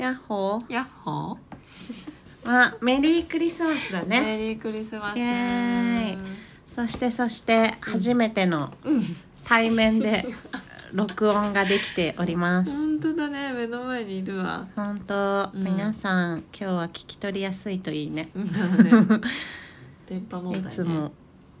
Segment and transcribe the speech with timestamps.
[0.00, 0.72] やっほー。
[0.72, 1.36] やっほ
[2.42, 4.20] まあメリークリスマスだーね。
[4.22, 5.18] メリークリスマス。
[5.18, 6.18] イエーイ。
[6.70, 9.02] そしてそして初めてのうん。
[9.44, 10.24] 対面で
[10.94, 12.70] 録音ができております。
[12.70, 13.52] 本当だね。
[13.52, 14.66] 目の前にいるわ。
[14.74, 15.64] 本当、うん。
[15.64, 18.30] 皆さん今日は聞き取りやすいといいね。
[18.34, 19.20] 本当だね。
[20.08, 20.68] 電波問題ね。
[20.68, 21.12] いつも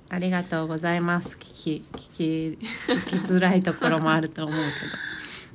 [0.08, 1.36] ありがとうございます。
[1.36, 2.58] 聞き聞き
[2.90, 4.66] 聞きづらいところもあると思うけど。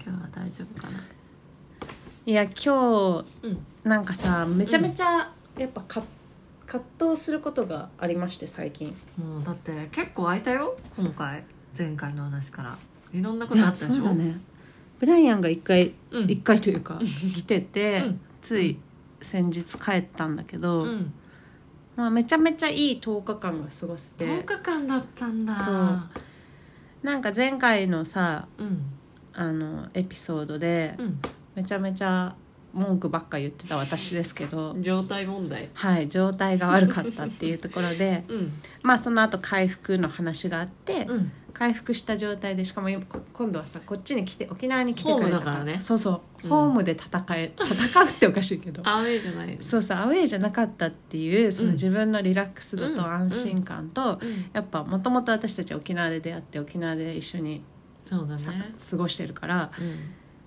[0.11, 1.14] 今日は大丈夫かな
[2.25, 2.67] いや今日
[3.43, 3.65] うん。
[3.83, 6.03] なんかさめちゃめちゃやっぱか、
[6.65, 8.87] 葛藤することがありまして最近。
[9.17, 11.43] もうだって結構空いたよ今回。
[11.77, 12.75] 前回の話から。
[13.13, 14.03] いろんなことあったでしょ？
[14.03, 14.39] そうだね。
[14.99, 16.29] ブライアンが一回うん。
[16.29, 18.19] 一、回というか 来てて、うん。
[18.41, 18.77] つい
[19.21, 21.13] 先日帰ったんだけど、うん。
[21.95, 24.25] まあ、めちゃめちゃいい10日間が過ごせて。
[24.25, 25.55] 10日間だったんだ。
[25.55, 26.01] そう。
[27.03, 28.81] なんか前回のさうん。
[29.37, 31.19] あのエピソードでうん
[31.55, 32.35] めちゃめちゃ
[32.75, 35.69] 文句ばっか言ってた私ですけど状態問題。
[35.73, 38.53] はい状態が悪かったっていうところで うん。
[38.83, 41.31] まあその後回復の話があって、うん。
[41.53, 45.63] 回復した状態でしかも今度はさこっちに来て沖縄に来てくれたから。
[45.63, 45.77] ね。
[45.81, 46.49] そうそう、うん。
[46.49, 48.81] ホームで戦え戦うっておかしいけど。
[48.87, 52.95] アウェイじゃないそうそうアウェーじゃなかったっていうそのうん自分のリラックス度うん。
[52.95, 54.45] と安心感と、うん。
[54.51, 57.61] やっぱもともと私たち沖縄で出会って沖縄で一緒に
[58.03, 59.99] そうださね過ごしてるから、うん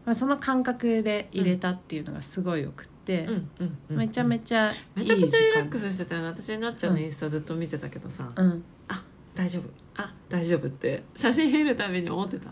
[0.08, 8.64] まあ、その感覚で入れたっていうのがすごいよくって、うんうんうんめちゃめちゃいいめちゃくちゃリラックススしてたよね私になっちゃうのインスタずっと見てたけどさ、うん。
[8.88, 9.64] あ大丈夫。
[9.96, 11.02] あ大丈夫って。
[11.14, 12.48] 写真見るたびに思ってた。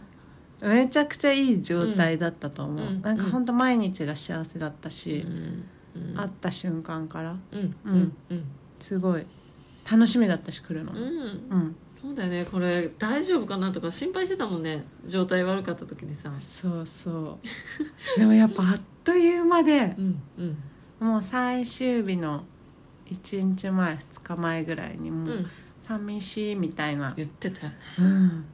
[0.68, 6.14] めちゃくちゃいい状態だったと思う、うんなんかほんと毎日が幸せだったうし、んうん。
[6.14, 7.36] 会った瞬間から。
[7.52, 8.44] うんううん。
[8.80, 9.24] すごい
[9.90, 10.92] 楽しみだったし来るの。
[10.92, 10.98] うん。
[10.98, 11.02] う
[11.56, 12.44] ん、そうだよね。
[12.44, 14.84] これ大丈夫かなとか心配してたもんね。
[15.06, 16.32] 状態悪かった時にさ。
[16.40, 17.46] そうそう。
[18.18, 21.08] でもやっぱあっという間でうんうん。
[21.08, 22.44] もう最終日の
[23.06, 25.46] 1日前2日前ぐらいにもううん。
[25.80, 27.76] 寂しいみたいな、言ってたよね。
[27.98, 28.44] うん。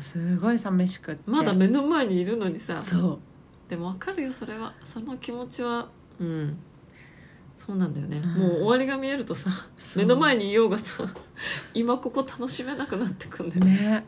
[0.00, 1.30] すごい寂しくって。
[1.30, 2.78] まだ目の前にいるのにさ。
[2.78, 3.20] そ
[3.66, 3.70] う。
[3.70, 4.74] でも分かるよそれは。
[4.84, 5.88] その気持ちは。
[6.20, 6.56] うん
[7.56, 8.34] そうなんだよね、うん。
[8.34, 9.50] もう終わりが見えるとさ
[9.96, 11.04] 目の前にいようがさ
[11.74, 13.70] 今ここ楽しめなくなってくんだよね。
[13.72, 14.04] ね。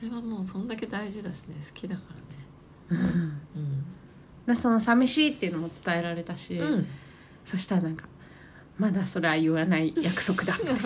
[0.00, 2.02] それはもうそんだけ大事だしね好きだか
[2.90, 2.98] うん。
[2.98, 3.10] らね
[4.46, 6.86] でその寂しいっていうのも伝えられたし、うん、うん、
[7.44, 8.06] そしたらなんか
[8.78, 10.56] まだそれは言わない約束だ。
[10.58, 10.76] み たい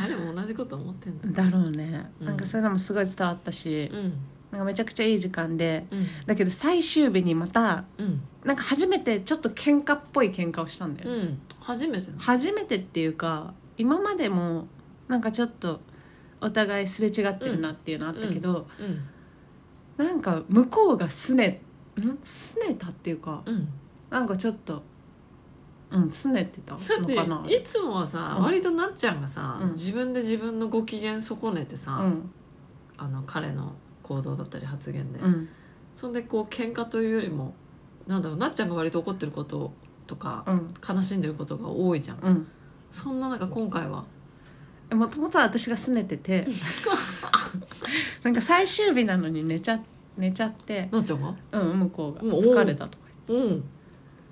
[0.00, 2.26] 彼も同じこと思ってんだなだろうね、うん。
[2.26, 4.12] なんかそういうのもすごい伝わったし、うん
[4.50, 6.06] なんかめちゃくちゃいい時間でうん。
[6.26, 8.22] だけど最終日にまたうん。
[8.44, 11.10] なんか初めてちょっと喧嘩っぽい喧嘩をしたんだよ。
[11.10, 11.40] ね、うん。
[11.60, 14.66] 初めてな初めてっていうか今までも
[15.06, 15.80] なんかちょっと
[16.40, 20.06] お互いすれ違ってるなっていうのあったけど、うん。
[20.06, 21.60] なんか向こうがすね
[22.00, 22.18] ん？
[22.24, 23.68] すねたっていうかうん。
[24.10, 24.82] なんかちょっと
[25.90, 27.38] うんすねてただのかな。
[27.40, 28.44] っていつもはさ、うん。
[28.44, 29.72] 割となっちゃんがさ、うん。
[29.72, 32.30] 自分で自分のご機嫌損ねてさ、うん。
[32.96, 33.74] あの彼の
[34.08, 35.48] 行動だったり発言で、うん。
[35.94, 37.54] そんでこう喧嘩というよりも
[38.06, 39.72] なんだろうなっちゃんが割と怒ってること
[40.06, 40.68] とか、うん。
[40.88, 42.48] 悲しんでることが多いじゃん、うん。
[42.90, 44.04] そんな中今回は。
[44.90, 46.46] もともとは私がすねてて
[48.24, 49.78] なんか最終日なのに寝ちゃ
[50.16, 51.34] 寝ちゃってなっちゃんが？
[51.52, 53.48] うん向こうがもう疲れたとか言って。
[53.48, 53.64] うん。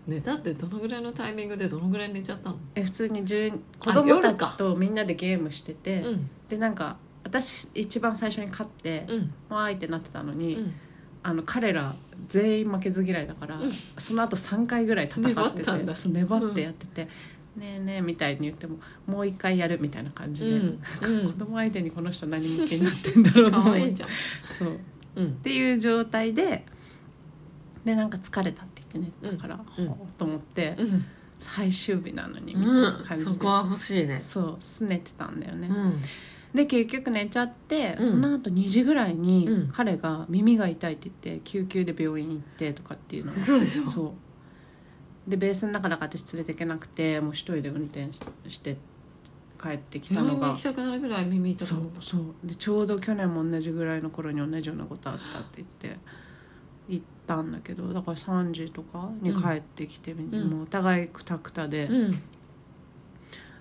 [0.06, 2.56] 寝たってどのぐらいのタイミングでどのぐらい寝ちゃったの？
[2.74, 6.30] え普通に10子供た夜かちとみんなでゲームしてて、うん。
[6.48, 9.34] でなんか私一番最初に勝って、うん。
[9.48, 10.72] わーいってなってたのに、うん。
[11.24, 11.92] あの彼ら
[12.28, 13.70] 全員負けず嫌いだから、うん。
[13.72, 15.96] その後3回ぐらい戦って粘ってたんだ。
[15.96, 17.08] そう粘ってやってて
[17.58, 21.26] 「ねえねえ」みたいに言ってももう一回やるみたいな感じで、うん。
[21.26, 23.72] 子供相手にこの人何向きになってんだろうと思う。
[23.74, 24.08] かわいいじゃん。
[24.46, 24.74] そう。
[24.74, 24.78] っ
[25.16, 25.32] うん。
[25.36, 26.64] ていう状態で
[27.84, 29.86] でなんか疲れたって言って寝たから、うん。
[29.88, 31.04] ほうと思って、うん。
[31.38, 34.20] 最終日なのにみたいうんな感じで、そこは欲しいね。
[34.20, 36.00] そうすねてたんだよね、うん
[36.56, 38.10] で結局寝ちゃって、うん。
[38.10, 39.68] その後2時ぐらいにうん。
[39.68, 43.86] 彼が耳が痛いって言って救急で病院行ってとかっていうのを嘘でしょ。
[43.86, 44.14] そ
[45.26, 45.30] う。
[45.30, 48.76] でベースの中だから私連れてけなくてもう一人で運転しして
[49.60, 52.34] 帰ってきたのが病院に行きたくなるぐらい耳痛くそうそう。
[52.44, 56.00] でちょうど去年も同じぐらいの頃に同じようなことあったって言って
[56.88, 60.50] 行ったんだけどだから3時とかに帰ってきて、ん。
[60.50, 62.22] もうお互いクタクタで、うん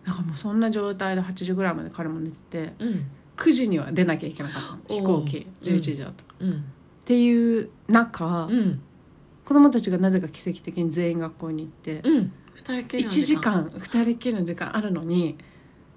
[0.06, 3.06] なんかもうそんな状態で8時ぐらいまで彼も寝ててうん。
[3.38, 4.80] 9時には出なきゃいけなかったの。
[4.88, 5.48] 飛行機。
[5.48, 6.24] おう11時だった。
[6.24, 6.64] かうん。
[7.04, 8.82] ていう中、うん。
[9.44, 12.32] 子供たちがなぜか奇跡的に全員学校に行って、うん。
[12.54, 15.38] 二人きり1の時間2人っきりの時間あるのに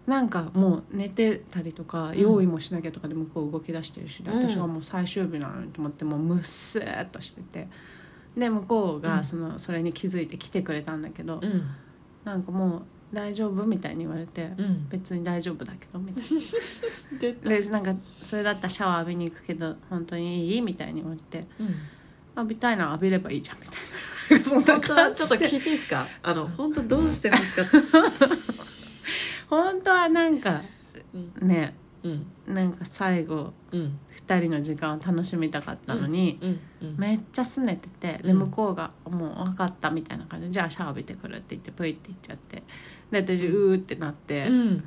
[0.09, 2.19] なんかもう寝てたりとか、ん。
[2.19, 7.69] 用意もしなきゃとかで向こう動き出してるし、私はもう最終日なのにと思ってもうむっすーっとしてて
[8.37, 9.03] で向こううん。
[9.03, 11.71] がそのそれに気づいて来てくれたんだけど、うん。
[12.25, 12.83] なんかもう
[13.13, 14.87] 「大丈夫?」みたいに言われて「うん。
[14.89, 16.31] 別に大丈夫だけど」みたいな。
[17.63, 20.61] でなんかそれだったらシャワー浴びに行くけど本当にいい？
[20.61, 21.75] みたいに言われてうん
[22.37, 24.45] 「浴びたいなら浴びればいいじゃん」みたいな。
[24.45, 25.23] そんな本当は感じ。
[25.23, 26.07] でちょっと聞いていいですか？
[26.23, 27.79] あの本当どうして欲しかった？
[29.49, 30.61] 本当はなんか
[31.41, 31.49] うん。
[31.49, 32.27] ねうん。
[32.47, 33.99] なんか最後うん
[34.29, 36.59] 2人の時間を楽しみたかったのに、うんうん
[36.97, 38.39] めっちゃ拗ねててでうん。
[38.39, 40.47] 向こうが「もう分かった」みたいな感じ。
[40.47, 42.63] で「じゃあシャワー浴びてくる」って言ってプイって言っちゃって。
[43.11, 44.85] で私うーってなって、うん。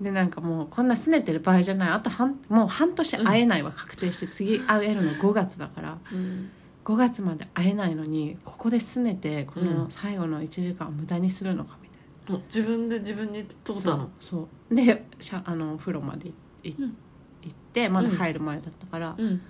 [0.00, 1.90] でなんかもうこんな拗ねてる場合じゃない。
[1.90, 5.98] あと半もう半年会えないは確定して、次会えるの5月だから。
[6.12, 6.50] うん。
[6.84, 9.90] 5月まで会えないのにここで拗ねてこのうん。
[9.90, 12.42] 最後の1時間を無駄にするのかみたいな。
[12.46, 16.96] 自分で自分に問うたのそうでシャあのお風呂までいいうん
[17.42, 19.40] 行ってまだ入る前だったから、うん。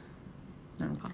[0.78, 1.10] なんか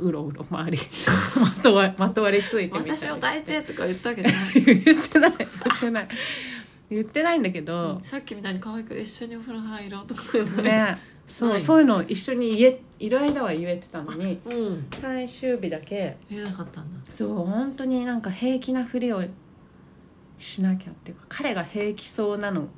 [0.00, 0.78] うろうろ周り
[1.40, 3.06] まとわまとわりついてみたりして。
[3.06, 4.52] 私を抱いてとか言ったわけじゃない。
[4.64, 6.08] 言ってない言ってない。
[6.90, 10.98] 言ってないんだけど、さっきみたいに可愛く一緒にお風呂入ろうとか言うのね。
[11.26, 11.60] そうない。
[11.60, 14.86] そういうのを一緒に言えいる間は言えてたのにうん。
[14.90, 17.12] 最終日だけ言えなかったんだ。
[17.12, 19.24] そう本当になんか平気なふりを
[20.38, 22.68] しなきゃっていうか彼が平気そうなの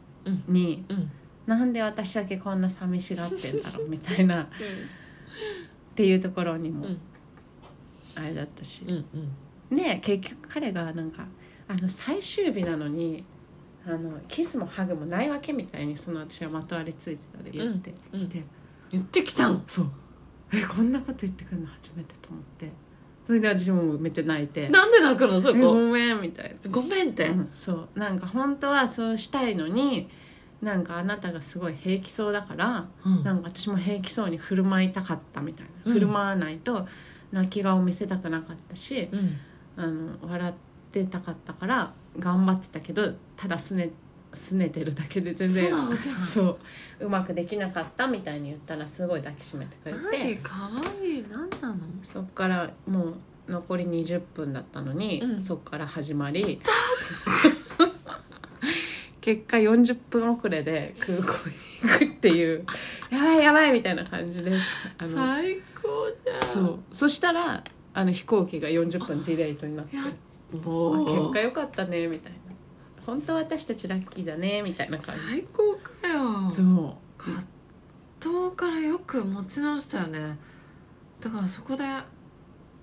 [0.48, 1.10] に、うん
[1.46, 4.46] なんで私だけこんな寂しがってんだろうみたいなっ
[5.94, 7.00] ていうところにもうん。
[8.14, 9.04] あれだったし、うん
[9.70, 9.76] うん。
[9.76, 11.24] で結局彼がなんか
[11.68, 13.24] あの最終日なのに
[13.86, 18.42] あのキスもハグもないわけみたいにその私はまとわりついてたで言ってうんきて、
[18.90, 19.90] 言ってきたんそう。
[20.52, 22.70] えこんなこと言ってくるの初めてと思って。
[23.26, 24.68] それで私もめっちゃ泣いて。
[24.68, 26.70] なんで泣くのそえごこめんみたいな。
[26.70, 27.28] ごめんって。
[27.28, 27.98] うんそう。
[27.98, 30.10] なんか本当はそうしたいのに
[30.62, 33.24] なんかあなたがすごい平気そうだから、うん。
[33.24, 35.92] なんか私も平気そうに振る舞いたかったみたいな、うん。
[35.92, 36.86] 振る舞わないと
[37.32, 39.36] 泣き顔見せたくなかったし、うん。
[39.76, 40.54] あの笑っ
[40.92, 43.90] てたかったから頑張ってたけどただすね
[44.34, 45.72] すねてるだけで全然
[46.24, 46.58] そ
[47.00, 47.08] うう。
[47.08, 50.00] まくできなかったみたいに言ったらすごい抱きしめてくれて。
[50.00, 50.70] 何かわ
[51.02, 51.76] いい何なの？
[52.04, 53.14] そっからもう
[53.48, 55.42] 残り20分だったのに、うん。
[55.42, 56.60] そっから始まり
[59.22, 61.54] 結果40分遅れで空港に
[61.90, 62.66] 行くっていう。
[63.08, 64.52] やばいやばいみたいな感じで
[64.98, 66.40] あの最高じゃん。
[66.40, 66.78] そう。
[66.92, 67.62] そしたら
[67.94, 69.96] あの飛行機が40分ディレイトになって。
[70.56, 72.38] もう果良かったねみたいな。
[73.06, 76.50] 本当私たちラッキーだねみたいな感最高かよ。
[76.50, 76.94] じそう。
[77.16, 77.46] 葛
[78.20, 80.36] 藤からよく持ち直したよね。
[81.20, 81.84] だからそこで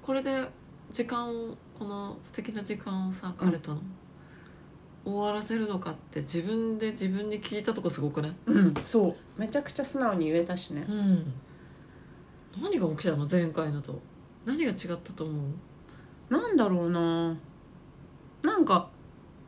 [0.01, 0.47] これで
[0.89, 3.81] 時間をこの素敵な時間をさ彼との、
[5.05, 9.15] 終わらせるのかって自分で自分に聞いたとこすごくねうんそう。
[9.39, 10.85] めちゃくちゃ素直に言えたしね。
[10.87, 11.33] うん。
[12.61, 13.27] 何が起きたの？
[13.29, 14.01] 前回のと。
[14.45, 15.33] 何が違ったと思
[16.29, 16.33] う？
[16.33, 17.37] なんだろうな。
[18.43, 18.89] なんか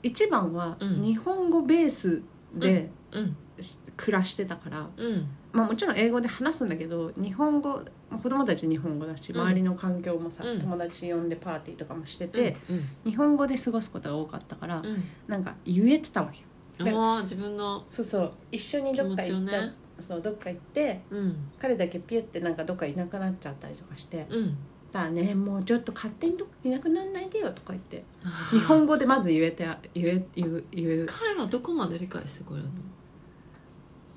[0.03, 1.01] 一番はうん。
[1.01, 2.21] 日本語ベース
[2.56, 3.36] でうん。
[3.59, 9.42] し暮らしてたから、うんまあ、もちろん英語で話すんだけど日本語まあ子供たち日本語だしうん。
[9.42, 10.59] 周りの環境もさ、うん。
[10.59, 15.03] 友達呼んでパーティーとかもしてて、うん日本語で過ごすことが多かったから、うん。
[15.27, 16.45] なんか言えてたわけよ。
[16.45, 18.31] うんああ自分のそうそう。
[18.51, 19.74] 一緒にどっか行っちゃう、ね。
[20.00, 21.36] そうどっか行ってうん。
[21.59, 24.57] 彼だけピュってなんかどっかいなくなっちゃったりとかしてうん
[24.92, 28.03] 「だねもうちょっと勝手にどっかいなくならないでよ」とか言って
[28.51, 31.05] 日本語でまず言えて言え言う言う。
[31.08, 32.72] 彼はどこまで理解してくれるの？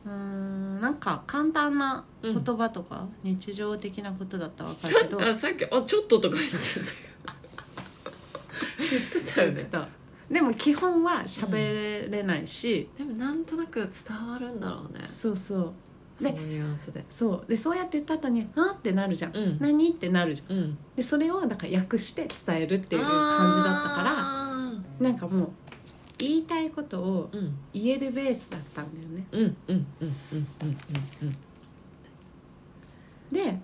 [0.04, 5.22] うーんなんか簡単な言葉とか、日常的なことだったら分かるけど。
[5.22, 6.60] あ さっき「あちょっと」とか言ってた
[8.78, 9.90] 言ってたよね。
[10.30, 15.04] でも基本は喋れないし、でもなんとなく伝わるんだろうね。
[15.06, 15.72] そうそう。
[16.16, 17.04] そのニュアンスで。
[17.10, 17.48] そう。
[17.48, 19.58] でそうやって言った後に「あっ?」ってなるじゃん「うん。
[19.60, 20.56] 何?」ってなるじゃん。
[20.56, 20.78] うん。
[20.96, 24.44] でそれをだから訳して伝えるっていう感じだったからら
[25.00, 25.50] なんかもう
[26.28, 27.54] 言いたいことをうん。
[27.72, 29.26] 言えるベースだったんだよね。
[29.32, 30.76] うんうんうんうんうん
[31.22, 31.36] うん
[33.32, 33.58] で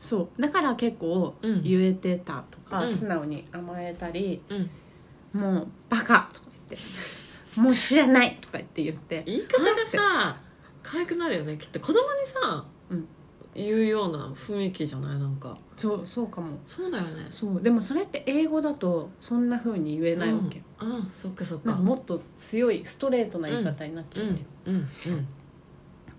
[0.00, 1.62] そうだから結構うん。
[1.62, 2.90] 言えてたとか、うん。
[2.90, 4.70] 素直に甘えたりうん
[5.40, 6.86] 「もうバカ!」とか言って
[7.60, 9.22] 「もう知らない!」とか言って言って。
[9.26, 10.40] 言い方がさ
[10.82, 11.78] 可愛くなるよねきっと。
[11.80, 13.06] 子供にさ、うん
[13.54, 15.18] 言うような雰囲気じゃない？
[15.18, 15.58] なんか。
[15.76, 16.58] そうそうかも。
[16.64, 17.26] そうだよね。
[17.30, 17.62] そう。
[17.62, 21.74] でもそれって英語だとそんな風に言えないわけ、うん、うん、そっかそっか。
[21.76, 24.34] もっと強いストレートな言い方になっちゃうん。
[24.34, 24.74] だよ、うん。
[24.74, 24.86] うん。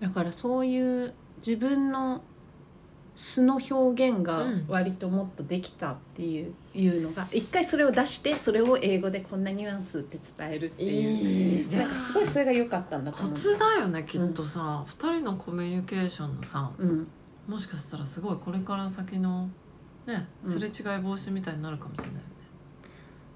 [0.00, 2.22] だからそういう自分の
[3.16, 4.64] 素の表現がうん。
[4.68, 11.72] 割ともっとできたっていう,、いうのが一回それを出してそれを英語でこんなニュアンスって伝えるっていう。
[11.72, 13.36] いなんかすごいそれが良かったんだとコ思う。
[13.36, 16.70] ツだよねきっとさ、二人のコミュニケーションのさ。
[16.78, 17.08] うん
[17.46, 19.48] もしかしたらすごいこれから先の
[20.06, 20.50] ねうん。
[20.50, 20.72] すれ違い
[21.02, 22.24] 防止みたいになるかもしれないよね。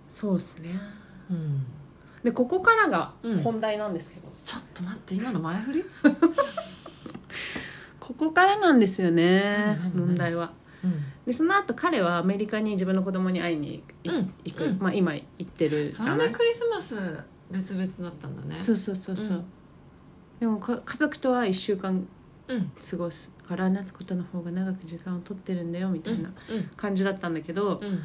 [0.08, 0.70] そうっすね。
[1.30, 1.64] うん。
[2.24, 3.42] でここからがうん。
[3.42, 5.84] 本題なんですけど、ちょっと待って今の前振り？
[8.00, 10.06] ここからなんですよね何何何？
[10.06, 10.52] 問題は。
[10.82, 11.02] うん。
[11.26, 14.32] でその後彼はアメリカに自分の子供に会いにいうん。
[14.44, 14.78] 行く、うん。
[14.78, 16.18] まあ今行ってるじそゃない？
[16.20, 16.96] れでクリスマス
[17.50, 18.56] 別々だったんだね。
[18.58, 19.44] そうそうそうそう、うん。
[20.40, 22.06] でもか家族とは1週間
[22.48, 22.72] うん。
[22.90, 28.00] 過ごすから夏子との方が長く時間を取ってるんだよみたいなうん感じだったんだけど、うん。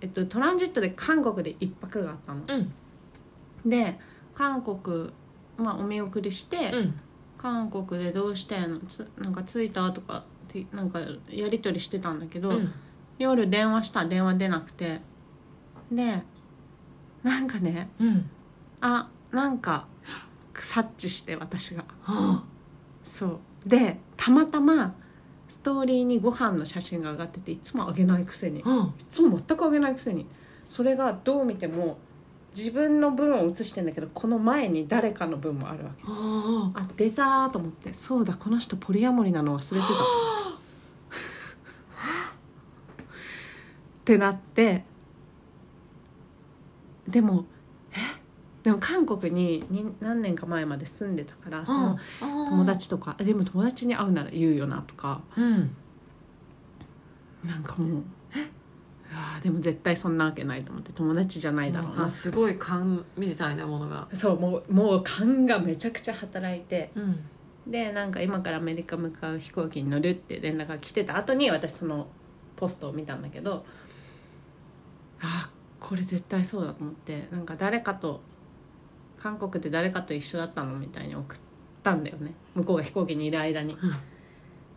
[0.00, 2.56] えっと、トランジットで韓国で一泊があったの、う
[3.66, 3.68] ん。
[3.68, 3.98] で
[4.34, 5.10] 韓国、
[5.56, 7.00] まあ、お見送りして、うん。
[7.36, 8.80] 韓国でどうしてんの？
[8.80, 10.24] つなんか着いたとか
[10.72, 12.72] なんかやり取りしてたんだけど、うん。
[13.18, 14.06] 夜電話した。
[14.06, 15.00] 電話出なくて。
[15.92, 16.22] で
[17.22, 18.30] なんかねうん。
[18.80, 19.86] あなんか
[20.54, 21.84] 察知して私が。
[22.02, 22.44] は
[23.02, 23.68] そう。
[23.68, 24.94] でたまたま
[25.48, 28.58] ストーリーにご飯の写真が上がってていつも上げないくせに。
[28.58, 28.94] いあうん。
[29.08, 30.26] つも全く上げないくせに。
[30.68, 31.96] それがどう見ても
[32.54, 36.02] 自分の分を写してんだけどこの前に誰かの分もあるわけ。
[36.06, 37.94] ああ出たーと思って。
[37.94, 39.94] そうだこの人ポリアモリなの忘れてた。
[39.94, 39.96] っ
[44.04, 44.84] てなって。
[47.06, 47.57] でもえ
[48.68, 55.22] でも韓国にに何年か前まで住んでたからその友友達とかえでも友達に会うなら言うよなとか。
[55.38, 55.74] うん。
[57.44, 64.06] なんかもううわーでも絶対そんなわけないと思って友達じゃないだろもううなさすごい勘みたいなものが。
[64.12, 66.90] そうもうもう勘がめちゃくちゃ働いて。
[66.94, 67.20] うん。
[67.66, 72.08] でなんか今からアメリカ向かう飛行機に乗るって連絡が来てた後に私その
[72.56, 73.64] ポストを見たんだけど
[75.22, 75.48] あ
[75.80, 78.20] これ絶対そうだと思ってなんか誰かと
[79.20, 80.76] 韓国で誰かと一緒だったの？
[80.76, 81.38] みたいに送っ
[81.82, 82.34] たんだよね。
[82.54, 83.76] 向こうが飛行機にいる間に。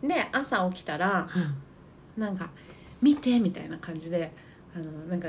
[0.02, 1.28] で朝起きたら
[2.16, 2.50] なんか
[3.00, 4.32] 「見て」みたいな感じで
[4.74, 5.28] あのなんか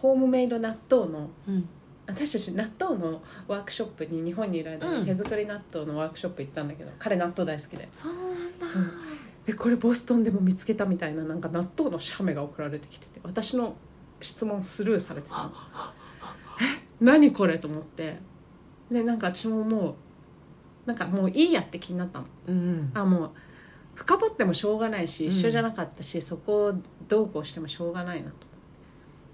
[0.00, 1.68] ホームメイド納豆のうん。
[2.10, 5.00] 私たち納豆のワークショップに日本にいる間うん。
[5.00, 7.86] に手作り納豆のワークショップ行ったんだけど、彼納豆大好きで。
[7.92, 8.66] そうなんだ。
[8.66, 8.82] そう。
[9.44, 13.76] でこれボストンでも見つけたみたいななんか納豆の写メが送られてきてて私の
[14.22, 15.50] 質問スルーされてたの。
[16.62, 16.82] え？
[17.00, 17.58] 何これ？
[17.58, 18.16] と思って
[18.90, 19.94] でなんか私ももう
[20.86, 22.26] なんかもういいやって気になったの。
[22.46, 23.30] うんあもう
[23.94, 25.32] 深掘ってもしょうがないしうん。
[25.32, 26.74] 一緒じゃなかったし、そこを
[27.08, 28.48] どうこうしてもしょうがないなと思って。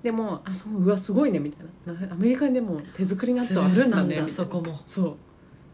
[0.04, 1.92] でもあそううわすごいねみたいな。
[1.92, 4.28] なアメリカにでも手作り納豆あるんだねみたいな。
[4.28, 4.80] そこも。
[4.86, 5.12] そう。
[5.12, 5.14] っ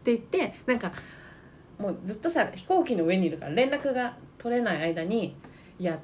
[0.03, 0.91] て言ってなんか
[1.79, 5.35] もうずっとさ飛行機の上にいるから連絡が取れない間に
[5.79, 5.99] いや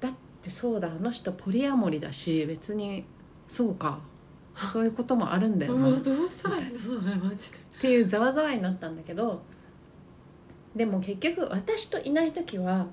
[0.00, 3.04] だってそうだあの人ポリアモリだし別に
[3.48, 4.00] そうか。
[4.72, 5.90] そういうこともあるんだよな。
[5.90, 6.80] どうしたらいいの？
[6.80, 6.85] そ
[7.16, 7.58] れマジで。
[7.80, 9.42] ていうざわざわになったんだけど
[10.74, 12.86] でも結局私といない時は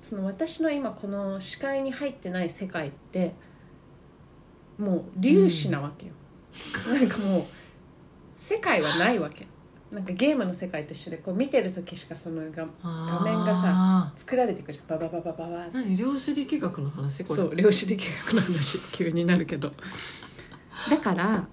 [0.00, 3.34] その私の今この視界に入ってない世界って
[4.78, 6.12] もう粒子なわけよ、
[6.92, 7.42] なんかもう
[8.36, 9.46] 世界はないわけ。
[9.92, 14.86] なんかゲームの世界と一緒でこう見てる時しかそのが画面がさ作られていくじゃん。
[14.86, 17.22] ババババババ何量子力学の話？
[17.24, 17.36] これ。
[17.36, 19.72] そう量子力学の話急になるけど。
[20.90, 21.46] だから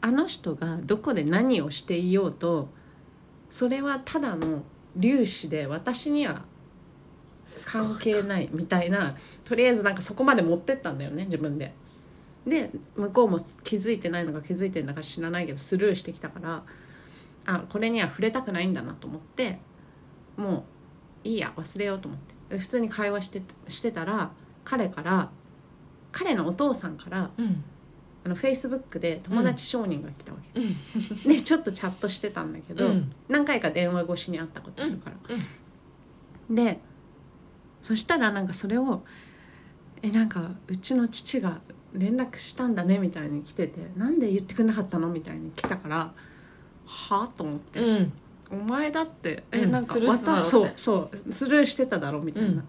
[0.00, 2.68] あの人がどこで何をしていようと
[3.50, 4.62] それはただの
[5.00, 6.42] 粒子で私には
[7.66, 11.74] 関係ないみたいなとりあえずなんかそこまで持ってったんだよね自分で。
[12.46, 16.62] で向こうも気づいてないのか気づいてるのか知らないけどスルーしてきたから
[17.44, 19.58] あこれには触れたくないんだなと思って
[20.38, 20.64] も
[21.22, 24.30] ういいや忘れようと思って普通に会話してしてたら
[24.64, 25.30] 彼から
[26.12, 27.62] 彼のお父さんからうん
[28.24, 31.32] あのフェイスブックで友達承認が来たわけ、うん。
[31.34, 33.12] でちょっとチャットしてたんだけど、うん。
[33.28, 36.80] 何回か電話越しに会ったことあるから、で
[37.82, 39.02] そしたらなんかそれを
[40.02, 41.60] 「えなんかうちの父が
[41.94, 46.12] 連絡したんだね」みたいに来てて「なんで言ってくれなかったの?」みたいに来たから
[46.84, 48.12] 「はあ?」と思って、うん。
[48.52, 49.70] お前だってえ、うん。
[49.70, 52.64] なんかスルーしてただろそうそうスルーしてただろみたいな、うん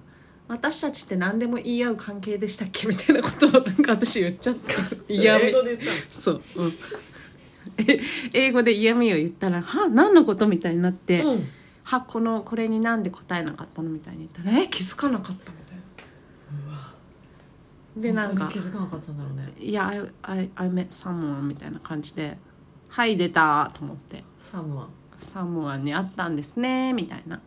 [0.52, 2.86] 私たちって何でも言い合う関係でしたっけ？
[2.86, 5.14] みたいなことをなんか私言っちゃって。
[5.14, 5.46] 嫌味。
[5.46, 6.72] 英語で言ったそう、うん、
[7.78, 8.02] え
[8.34, 11.48] 英語で嫌味を言ったら「は何のこと?」みたいになって「のうん。
[11.84, 15.82] はこのこれになんで答えなかったの?」みたいに言ったら「え気づかなかった」みたいな。
[17.96, 22.38] でなんか気づかなかったんだろうね「いや I, I, I met someone」みたいな感じで
[22.90, 24.24] 「はい出た」と思って。
[24.38, 24.90] サムは
[25.20, 27.40] 「サムワンに会ったんですね」みたいな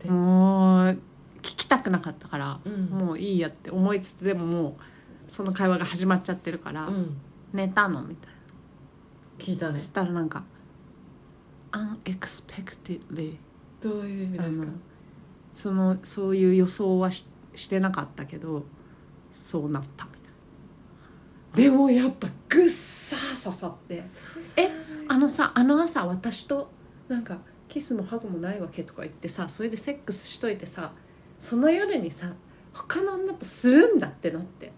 [0.00, 0.98] でもう聞
[1.42, 2.84] きたくなかったから、うん。
[2.86, 4.74] もういいやって思いつつでももう
[5.28, 7.16] その会話が始まっちゃってるから「うん。
[7.52, 8.36] 寝たの?」みたいな。
[9.44, 9.78] 聞いたね。
[9.78, 10.44] そしたらなんか
[11.72, 13.36] 「unexpectedly
[13.80, 14.66] どういう意味」ですか？
[15.52, 18.64] そのそういう予想はししてなかったけど
[19.32, 20.22] そうなったみたい
[21.52, 21.70] な。
[21.70, 24.04] でもやっぱぐっさー刺さって。
[24.56, 24.70] え
[25.08, 26.70] あのさあの朝私と
[27.08, 30.92] なんかキスもハグもないわけとか言ってさそれでセックスしといてさ
[31.38, 32.32] その夜にさ
[32.72, 34.72] 他の女とするんだってなって。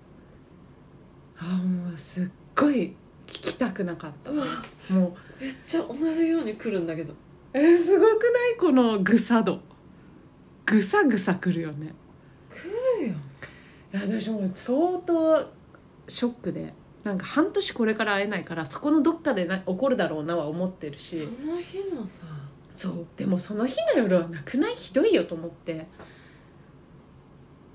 [1.39, 2.97] あーもうすっごい
[3.27, 4.31] 聞きたくなかった。
[4.31, 4.43] ね
[4.91, 5.43] もう。
[5.43, 7.15] めっちゃ同じように来るんだけど。
[7.53, 8.17] えーすごくな
[8.55, 8.57] い？
[8.59, 9.61] このぐさ度。
[10.67, 11.95] ぐさぐさくるよね。
[12.51, 13.15] 来るよ。
[13.95, 15.53] いや私もう相当
[16.09, 16.75] ショックで。
[17.05, 21.17] なんか半年これから会えないからそこのどっかでな起こるだろうなは思ってるし。
[21.19, 22.27] その日のさ。
[22.75, 23.07] そう。
[23.17, 24.75] でもその日の夜はなくない？
[24.75, 25.87] ひどいよと思って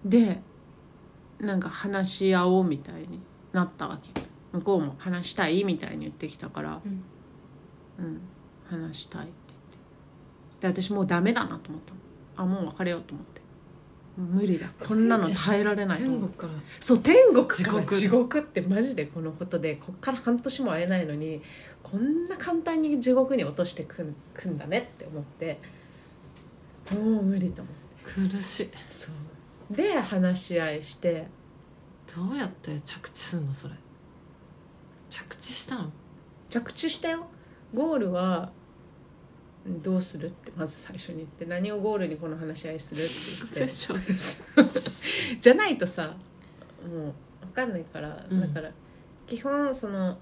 [0.06, 0.42] で
[1.40, 3.20] なんか話し合おうみたいに
[3.52, 4.22] なったわけ。
[4.52, 6.80] 向こうも話したいみたいに言ってきたから。
[6.86, 7.04] うん。
[8.00, 8.22] うん。
[8.70, 9.34] 話したいって
[10.62, 10.76] 言って。
[10.76, 11.94] で私もうダメだなと思った。
[12.44, 13.42] あもう別れようと思って。
[14.16, 14.54] 無理だ。
[14.54, 14.88] すごい。
[14.90, 16.20] こんなの耐えられないと思う。
[16.20, 16.54] 天国から。
[16.80, 17.58] そう天国から。
[17.58, 17.96] 地獄。
[17.96, 21.42] 地獄ってマジでこのことでこっから半年も会えないのに
[21.82, 25.60] こんな簡単に地獄に落としてくんくんだねって思って。
[26.92, 28.38] もう無理と思って。
[28.38, 28.70] 苦しい。
[28.90, 29.16] そう
[29.74, 31.28] で話し合いして。
[32.16, 33.74] どうやって着地するのそれ？
[35.10, 35.92] 着地したの？
[36.50, 37.28] 着地したよ。
[37.74, 38.52] ゴールは
[39.66, 41.46] うんどうするってまず最初に言って。
[41.46, 43.56] 何をゴールにこの話し合いするって言って。
[43.56, 44.44] セッションです。
[45.40, 46.16] じゃないとさ
[46.84, 48.42] もう分かんないから、うん。
[48.42, 48.72] だから
[49.26, 50.18] 基本その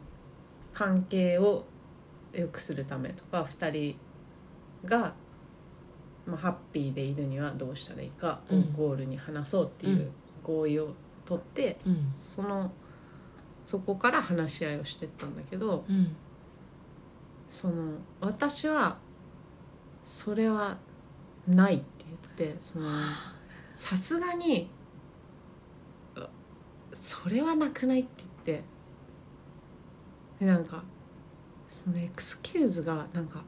[0.71, 1.65] 関係を
[2.33, 3.99] 良くするためとか2人
[4.85, 5.13] が、
[6.25, 8.41] まあ、ハッピーでいるにはどうしたらいいか
[8.77, 10.11] ゴールに話そうっていううん。
[10.43, 10.93] 合意を
[11.25, 11.95] 取って、うん。
[11.95, 12.71] その
[13.65, 16.15] そこから話し合いをしてったんだけどうん。
[17.49, 18.97] その私は
[20.05, 20.77] それは
[21.47, 22.05] ないって
[22.39, 22.89] 言ってその
[23.75, 24.69] さすがに
[26.15, 26.21] う
[26.93, 28.09] それはなくないって
[28.45, 28.63] 言って
[30.39, 30.83] でなんか
[31.67, 33.43] そのエクスキューズがなんか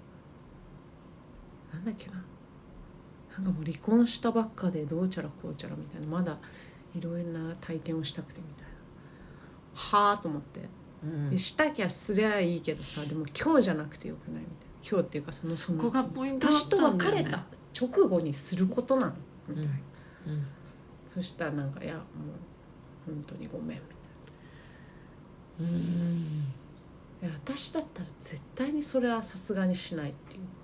[1.74, 2.24] なんだっけな
[3.38, 6.38] なんかもう離婚したばっかでどうちゃらこうちゃらみたいなまだ
[6.96, 8.74] いろいろな体験をしたくてみたいな。
[9.74, 10.62] はあと思って。
[11.04, 11.30] うん。
[11.30, 14.90] でしたきゃすりゃいいけどさでも今日じゃなくてよくないみたいな。
[14.90, 17.46] 今日っていうかそのそこがポイントだ私と別れた
[17.80, 19.14] 直後にすることなの
[19.48, 19.72] みたいな、
[20.28, 20.48] うん。
[21.10, 22.04] そしたらなんか「いやもう
[23.06, 23.84] 本当にごめん」み
[25.58, 26.50] たいうん。
[27.22, 30.63] ないや私だったら絶対にそれはさすがにしないって言って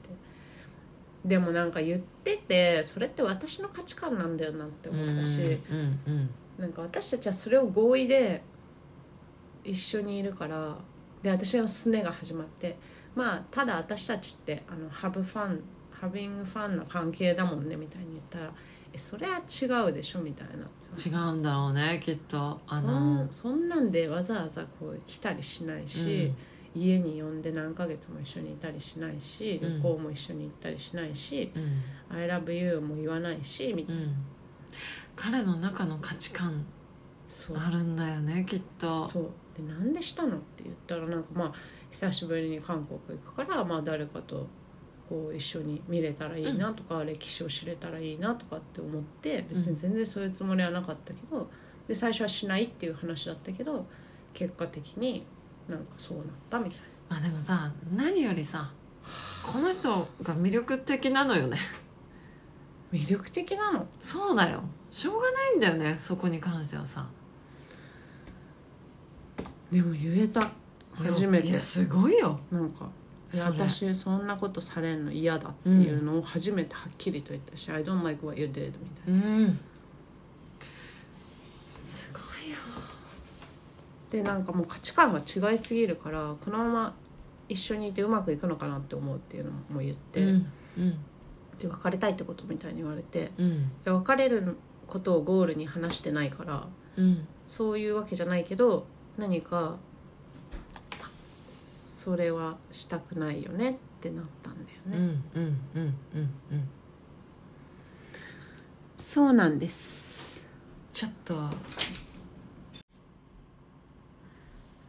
[1.26, 6.30] でもなんか言っててそれって私の価値観なんだよなって思ったし、うんうん
[6.60, 8.44] なんか私たちはそれを合意で
[9.64, 10.76] 一緒にいるから
[11.24, 12.78] で私のすねが始まって
[13.16, 18.54] まあただ私たちってあのハブファンハビングファンの関係だもんねみたいに言ったら
[18.94, 20.66] えそれは違うでしょみたいな。
[20.98, 22.60] 違うんだろうねきっと。
[22.68, 26.34] あそのんそんなんでわざわざこう来たりしないし、
[26.82, 29.76] 家に呼んで何ヶ月も一緒にいたりしないしうん。
[29.78, 31.82] 旅行も一緒に行ったりしないしうん
[32.16, 34.16] 「I love you」も言わないしみたいな、うん。
[35.16, 36.66] 彼の中の価値観
[37.28, 37.58] そう。
[37.58, 39.08] あるんだよねきっと。
[39.08, 39.30] そう。
[39.56, 41.54] でなんでしたのって言ったらなんかまあ
[41.92, 44.48] 久しぶりに韓国行くから、まあ、誰かと
[45.10, 51.50] こう一緒に見れたらいいなとか、歴史を知れたらいいなとかって思って別に全然そういうつもりはなかったけど
[51.88, 53.88] で最初はしないっていう話だったけど
[54.34, 55.26] 結果的に
[55.70, 56.80] なんかそうなったみたい。
[57.10, 58.72] まあでもさ何よりさ
[59.46, 61.58] この人が魅力的なのよね。
[62.92, 63.88] な魅力的なの？
[64.00, 64.62] そうだよ。
[64.92, 67.08] しょうがないんだよねそこに関してはさ。
[69.72, 70.52] でも言えた。
[70.96, 71.48] 初めて。
[71.50, 72.40] いやすごいよ。
[72.52, 72.90] なんか
[73.32, 79.38] 私そんなことされんの嫌だっていうのを初めてはっきりと言ったし「I don't like what you did」みたいな。
[79.38, 79.60] うん。
[81.88, 82.24] すごい。
[82.24, 82.29] よ
[84.12, 86.96] でなんかもう価値観が違いすぎるからこのまま
[87.48, 91.00] 一緒にいてうまくいくのかなって思うっていうのも言って、うんうん。
[91.60, 93.48] で別れたいってことみたいに言われてうん。
[93.48, 96.68] いや別れることをゴールに話してないから
[96.98, 97.28] うん。
[97.46, 98.86] そういうわけじゃないけど
[99.18, 99.78] 何か
[101.58, 105.94] それはしたくないよねってなったんだうんよね、うんうんうん
[106.52, 106.70] うん。
[108.98, 110.44] そうなんです。
[110.94, 111.36] ちょっと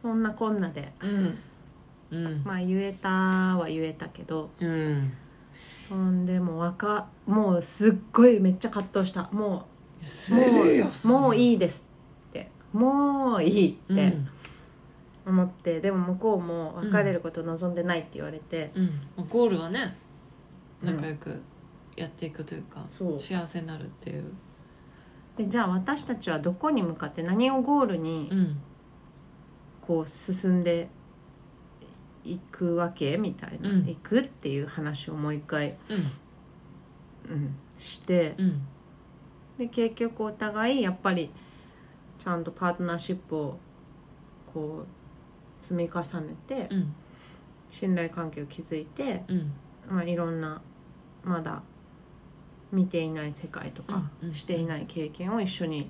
[0.01, 0.91] そんなこんなで。
[1.01, 1.37] うん。
[2.11, 2.41] うん。
[2.43, 4.49] まあ言えたは言えたけど。
[4.59, 5.13] うん。
[5.87, 9.29] そんでもう若もうすっごいめっちゃ葛藤した。
[9.31, 9.67] も
[10.01, 10.37] すう
[11.07, 11.85] もうもういいいです
[12.29, 12.49] って。
[12.73, 14.17] もういいって
[15.25, 18.83] 思って、でも向こうも別れることを望んでないって言われて、うん、
[19.17, 19.95] うん、ゴールはね
[20.81, 20.95] うん。
[20.95, 21.41] 仲良く
[21.95, 23.19] やっていくというか、そう。
[23.19, 24.23] 幸せになるっていう。
[25.39, 28.61] じゃあ私たちはどこに向かって何をゴールにうん
[29.81, 30.89] こう進んで
[32.23, 33.85] いくわけみたいな、うん。
[33.85, 35.77] 行くっていう話をもう一回、
[37.29, 38.45] うん、してうん。
[38.45, 38.61] うん
[39.57, 41.29] で結局お互いやっぱり
[42.17, 43.59] ちゃんとパートナーシップを
[44.51, 46.95] こう積み重ねてうん。
[47.69, 49.53] 信頼関係を築いて、うん。
[49.89, 50.61] まあ、いろんな
[51.23, 51.61] まだ
[52.71, 54.35] 見ていない世界とかうんうん。
[54.35, 55.89] していない経験を一緒に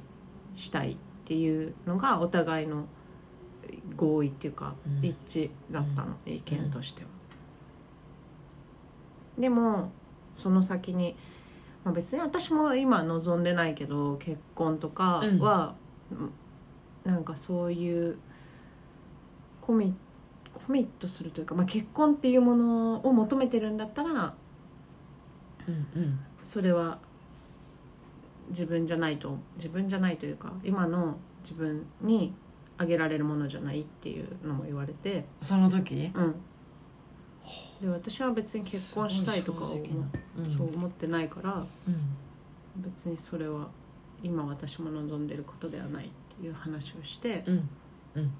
[0.55, 2.85] したいっていうのがお互いの
[3.95, 5.05] 合意っていうかうん。
[5.05, 7.07] 一致だったの、意見としては。
[9.37, 9.91] でも
[10.33, 11.15] その先に、
[11.83, 15.75] まあ、別に私も今望んでないけど結婚とかは、
[16.11, 16.31] うん。
[17.03, 18.17] なんかそういう
[19.59, 19.95] コミ
[20.53, 24.35] コミットするというか、まあ、結婚っていうものを求めてるんだったら
[25.67, 26.19] うんうん。
[26.43, 26.99] それは
[28.49, 32.33] 自分じゃないと自分じゃないというか今の自分に
[32.81, 36.11] あげられるものじゃないっていうのも言われて、その時？
[36.15, 36.35] うん、
[37.79, 40.49] で私は別に結婚したいとかをうん。
[40.49, 42.83] そう思ってないからうん。
[42.83, 43.67] 別にそれは
[44.23, 47.43] 今私も望んでることではないっていう話をして。
[47.45, 47.69] うん。
[48.15, 48.31] うん。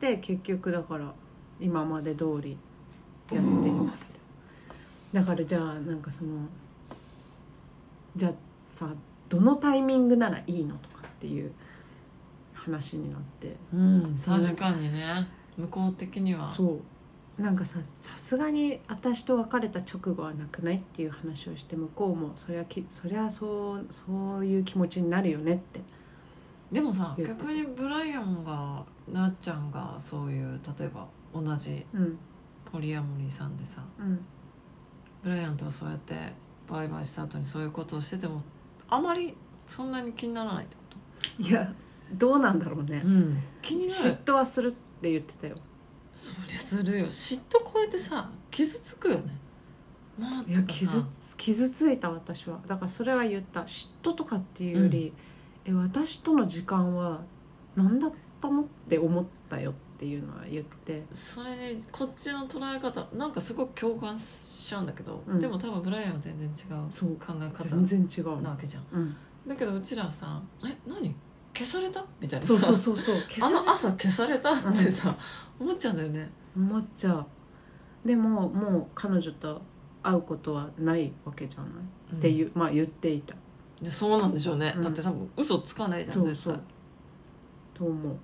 [0.00, 1.12] で結局だから
[1.60, 2.58] 今まで通り
[3.30, 3.68] やって。
[3.70, 3.74] る
[5.12, 6.48] だからじゃあなんかその
[8.16, 8.32] じゃあ
[8.68, 8.92] さ
[9.28, 11.52] どのタイミングならいいのとかっていう
[12.66, 13.56] 話になって。
[13.72, 14.16] うん。
[14.16, 15.26] 確かにね。
[15.56, 16.40] 向こう的には。
[16.40, 16.80] そ
[17.38, 17.42] う。
[17.42, 25.80] なんかささすがに私と別れた直後はなくないっていう話をして向こうもそりゃきそりゃそうそういう気持ちになるよねって。
[26.72, 27.44] でもさ言ってた。
[27.44, 32.18] 逆にブライアンがなっちゃんがそういう例えば同じうん。
[32.72, 34.24] ポリアモリーさんでさうん。
[35.22, 36.14] ブライアンとそうやって
[36.68, 38.42] バイバイした後にそういうことをしてても
[38.88, 39.34] あまり
[39.66, 40.82] そんなに気にならないってこ
[41.38, 41.72] いや
[42.12, 43.00] どうなんだろうね。
[43.00, 45.56] と、うん、気にな嫉る妬はするって言ってたよ。
[46.14, 47.06] それするよ。
[47.06, 49.36] 嫉妬超えてさ傷つくよね。
[50.18, 52.58] まあいや傷つ傷ついた私は。
[52.66, 53.62] だからそれは言った。
[53.62, 55.12] 嫉妬とかっていうより、
[55.64, 57.22] え私との時間は
[57.74, 61.04] 何だったのって思ったよっていうのは言って。
[61.12, 65.38] それねこっちの捉え方なんかすごく共感しちゃうんだけど、うん。
[65.38, 67.16] でも多分ブライアンは全然違うそう。
[67.16, 68.40] 考え方全然違う。
[68.40, 68.84] なわけじゃん。
[68.92, 69.16] うん、
[69.46, 71.14] だけどうちらはさ「え何？
[71.56, 72.46] 消された?」みたいな。
[72.46, 73.14] そうそうさそうそう。
[73.28, 74.52] 消 あされの朝消された？
[74.52, 75.16] ってさ、
[75.58, 76.30] 思っちゃうんだよね。
[76.56, 77.26] 思っちゃう。
[78.04, 79.62] でももう彼女と
[80.02, 81.70] 会うことはないわけじゃない、
[82.16, 83.34] っていうまあ言っていた。
[83.82, 84.82] でそうなんでしょうね、うん。
[84.82, 86.36] だって多分嘘つかないじゃん絶対。
[86.36, 86.62] そうそう。
[87.74, 88.16] と思う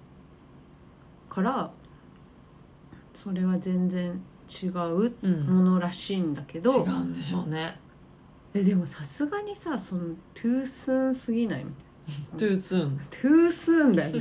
[1.28, 1.70] から
[3.12, 4.22] それは全然
[4.62, 7.12] 違ううんものらしいんだけ違ど、うん。
[7.12, 7.78] でしょうね。
[8.54, 10.02] えでもさすがにさその
[10.34, 11.64] トゥースーンすぎない？
[11.64, 11.91] みたいな
[12.36, 14.20] トゥースーントゥースーンだよね。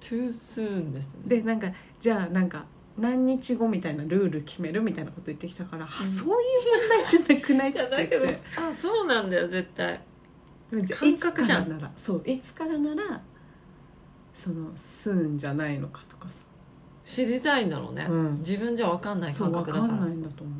[0.00, 1.20] トゥースーンですね。
[1.26, 2.64] でなんかじゃあなんか
[2.98, 6.04] 何日後みたいなルール決めるみたいなこと言ってきたから、あうん。
[6.04, 6.36] そういう
[6.80, 10.00] 問題じゃなくないっいつやだけどって言ってさそうなんだよ絶対。
[10.70, 11.68] でもじゃあ感いつか覚じゃん。
[11.68, 13.22] らならそういつからなら
[14.34, 16.42] そのスーンじゃないのかとかさ。
[17.04, 18.38] 知りたいんだろうね、うん。
[18.38, 19.94] 自分じゃ分かんないそう感覚だから。
[19.94, 20.56] んないんだと思う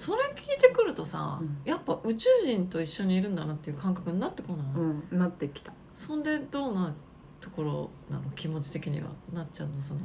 [0.00, 1.60] それ聞いてくるとさ、うん。
[1.62, 5.74] やっぱ宇宙人と一緒にいるんだなっていう感覚になってこない、うんなってきた。
[5.92, 6.94] そんでどうな
[7.38, 8.30] ところなの？
[8.30, 9.82] 気持ち的にはなっちゃうの？
[9.82, 10.00] その。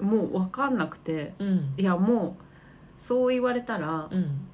[0.00, 1.34] もう分かんなくて。
[1.38, 1.74] うん。
[1.76, 2.42] いやもう
[2.96, 4.48] そう言われたらうん。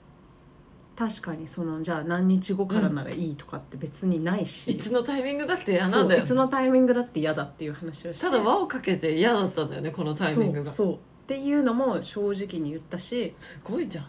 [0.97, 6.21] 確かにそのじゃあ何日後からならいいとかって別にないし、いつのタイミングだって嫌そなんだよ。
[6.23, 8.23] ういつのタイミングだって嫌だっていう話をして。
[8.25, 10.71] ただ輪をかけて嫌だったんだよねこのタイミングが。
[10.73, 10.94] すそう。
[10.94, 13.33] っていうのも正直に言ったし。
[13.62, 14.07] ごいじゃん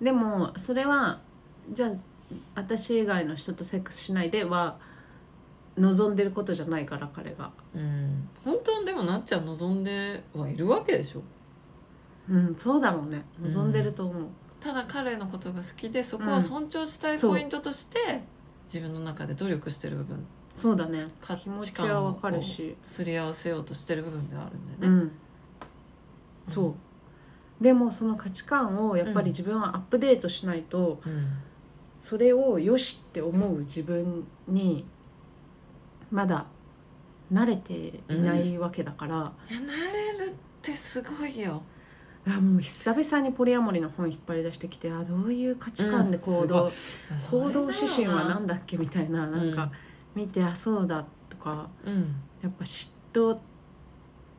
[0.00, 1.20] でもそれは
[1.72, 1.90] じゃあ
[2.54, 4.78] 私以外の人とセックスしないでは
[5.76, 7.50] 望んでることじゃないから彼が。
[7.74, 8.28] うん。
[8.44, 11.22] 本当はでもなっちゃん望んではいるわけでしょ。
[12.28, 13.24] うんそうだろうね。
[13.42, 13.52] うん。
[13.52, 14.24] 望んでると思う、
[14.60, 18.22] ただ彼のことが好きでそこは尊重したいポイントとして、
[18.66, 20.26] 自分の中で努力してる部分。
[20.54, 21.08] そうだね。
[21.20, 22.76] 価気持値観をちはわかるし。
[22.82, 25.12] すり合わせようとしてる部分ではあるんうだよね、ん。
[26.46, 26.74] そう
[27.60, 31.28] でもその価値観をやっぱり自分はアップデートしないと、うん。
[31.94, 34.86] それをよしって思う自分に
[36.10, 36.46] まだ
[37.30, 41.62] 慣れていないわけだから、いや慣れるってすごいよ。
[42.26, 46.72] あもう久々にポリアモリの本引っ張り出してきてあどういう価値観で行動、
[47.30, 49.70] 行動指針は何だっけみたいななんか
[50.14, 52.14] 見て、あそうだとかうん。
[52.42, 53.38] やっぱ嫉妬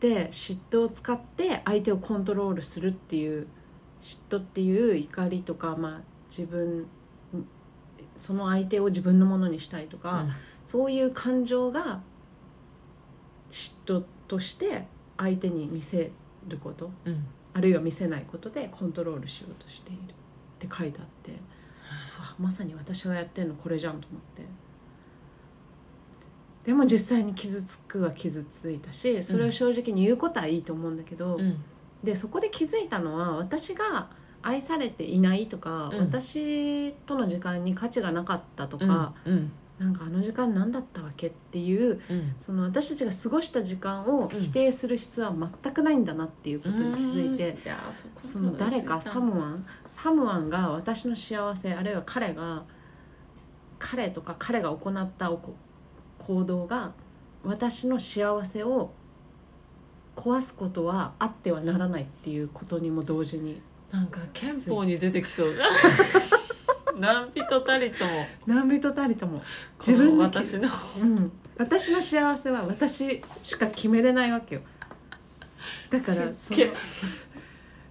[0.02, 3.48] って嫉妬を使って相手をコントロールするっていう
[4.02, 6.88] 嫉妬っていう怒りとか、まあ、自分
[8.18, 10.26] その相手を自分のものにしたいとか、
[10.64, 12.02] そういう感情が
[13.50, 14.88] 嫉妬として
[15.18, 16.12] 相手に見せ
[16.48, 17.14] ることうん。
[17.14, 20.06] うんあるいは見せないことでコントロールしようとしているっ
[20.58, 21.34] て書いてあって
[22.18, 22.36] あ。
[22.40, 24.44] まさに私がやってるのこれじゃんと思って
[26.66, 31.64] でも実際に傷つくは傷ついたしそれを正直に言うことはいいと思うんだけど、うん。
[32.04, 34.10] でそこで気づいたのは私が
[34.44, 36.00] 愛されていないとか、うん。
[36.00, 39.52] 私との時間に価値がなかったとか、うん。
[39.80, 42.36] なんかあの時間何だったわけっていううん。
[42.38, 47.58] その私たちが過ごした時間を否定する必要は全くないんだなっていうことに気づいて、
[48.22, 49.66] その誰かサムワン。
[49.86, 52.66] サムワンが私の幸せあるいは彼が
[53.80, 55.56] 彼とか彼が行ったおこ
[56.28, 56.94] 行動が
[57.44, 58.92] 私の幸せを
[60.16, 63.62] 壊すことはあってはならないっていうことにも同時に。
[63.92, 65.70] なんか憲法に出てきそうじゃん。
[67.00, 68.12] 何人たりとも。
[68.46, 69.42] 何人たりとも。
[69.80, 70.70] 自分の私の。
[71.02, 74.62] うん、私の幸せは私しか決めれないわけよ。
[75.90, 76.60] だからその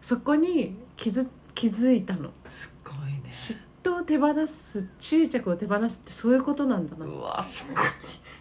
[0.00, 2.30] そこに気づ気づいたの。
[2.46, 3.22] すごいね。
[3.30, 7.04] 嫉妬を手放す執着を手放すってそういうことなんだな。
[7.04, 7.84] うわすごい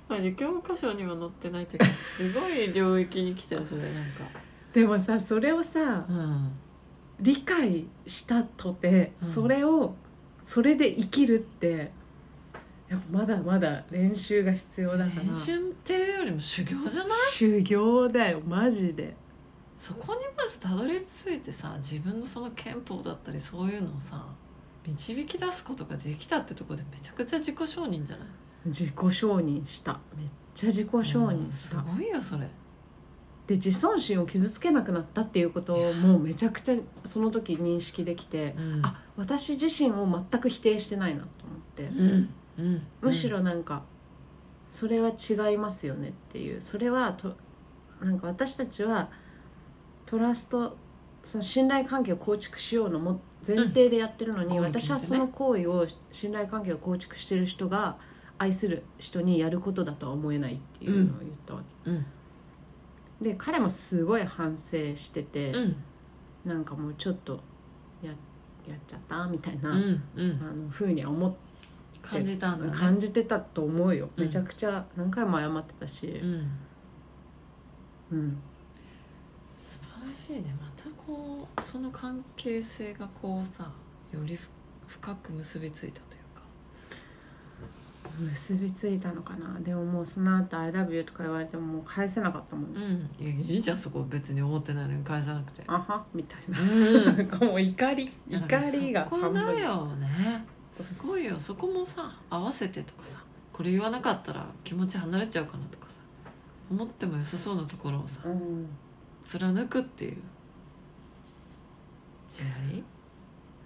[0.09, 4.23] マジ教科書には載ってないっていうかすごい領域に来てるそれなんか。
[4.73, 6.51] でもさそれをさうん。
[7.21, 9.29] 理解したとて、うん。
[9.29, 9.93] それを
[10.43, 11.91] それで生きるって
[12.89, 15.23] やっぱまだまだ練習が必要だから。
[15.23, 17.09] 練習っていうよりも修行じゃない？
[17.31, 19.15] 修行だよマジで。
[19.77, 24.25] そこにまずたどり着いてさ自分のその憲法だったりそういうのをさ
[24.85, 28.27] 導き出すことができたってところでめちゃくちゃ自己承認じゃない？
[28.65, 29.99] 自己承認した。
[30.17, 32.47] めっちゃ自己承認しすごいよそれ。
[33.47, 38.85] で自尊心を傷つけなくなったっていうことをもうめちゃくちゃその時認識できて、うん。
[38.85, 43.83] あ私自身を全く否定してないなと思って、うんうんむしろなんか
[44.69, 46.61] それは違いますよねっていう。
[46.61, 47.35] それはと
[48.01, 49.09] なんか私たちは
[50.05, 50.77] トラスト
[51.23, 54.63] その信頼関係を構築しようのも前提でやってるのに、うん。
[54.65, 57.97] 私はその行為を信頼関係を構築してる人が
[58.39, 62.05] 愛する人にやることだとは思えないっていうのを言ったわけ、うん。
[63.21, 65.75] で彼もすごい反省してて、うん。
[66.45, 67.39] なんかもうちょっと
[68.01, 68.09] や
[68.67, 70.39] やっちゃったみたいな、うんうん。
[70.41, 71.33] あの風には思っ
[72.01, 72.71] 感じたんだね。
[72.71, 74.23] 感じてたと思うよ、うん。
[74.23, 76.51] めちゃくちゃ何回も謝ってたし、うん。
[78.11, 78.37] うん。
[79.61, 80.55] 素晴らしいね。
[80.59, 83.71] またこうその関係性がこうさ
[84.13, 84.39] より
[84.87, 86.01] 深く結びついた
[88.19, 89.59] 結びついたのかな。
[89.61, 92.73] でももうその後 I love you」とか言われてももう返せなかったもん。
[92.73, 92.81] ね、
[93.19, 93.25] うん。
[93.25, 95.63] いやいいじゃんそこ別に思ってないのに返さなくて。
[95.67, 96.05] あは？
[96.13, 97.17] みたいな、うん。
[97.17, 98.11] なんかもう怒り。
[98.27, 100.45] 怒りがそこだよね。
[100.79, 101.39] すごいよ。
[101.39, 105.93] そこもさ合わせてとかさこれ言わなかったら気持ち離れちゃうかなとかさ
[106.71, 108.67] 思っても良さそうなところをさうん。
[109.23, 110.17] 貫くっていう。
[112.29, 112.39] 時
[112.71, 112.83] 代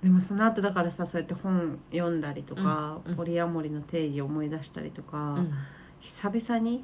[0.03, 3.17] でもその後だからさそうやって本読んだりとか、うんうん。
[3.17, 5.53] ポリアモリの定義を思い出したりとか、うん。
[6.01, 6.83] 久々に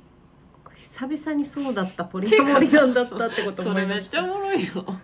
[0.73, 4.21] 久々にそうだったポリアモリなんだったってことそ思いました。
[4.21, 4.99] れめっちゃおもろいよ。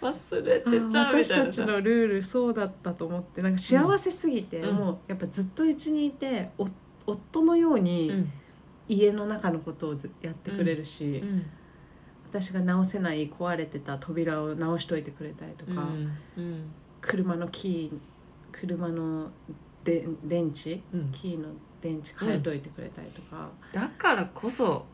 [0.00, 4.76] 忘れてたみあたいな私たちのルールそうだったと思ってなんか幸せすぎて、うん。
[4.76, 6.66] もうやっぱずっとうちにいてお
[7.06, 8.32] 夫のよううにん。
[8.88, 11.44] 家の中のことをずやってくれるし、うん。
[12.30, 15.88] 私が直せない壊れてた扉を直しといてくれたりとか、
[16.36, 16.62] うん
[17.00, 17.98] 車のキー
[18.52, 19.30] 車の
[19.84, 21.12] で電池うん。
[21.12, 21.48] キーの
[21.80, 24.84] 電池変えといてくれたりとか、だからこそ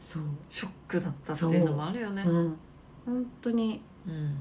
[0.00, 2.22] そう、ショックだったっていうのもあるよね。
[2.26, 2.30] う。
[2.30, 2.56] ん、
[3.06, 4.36] 本当にうん。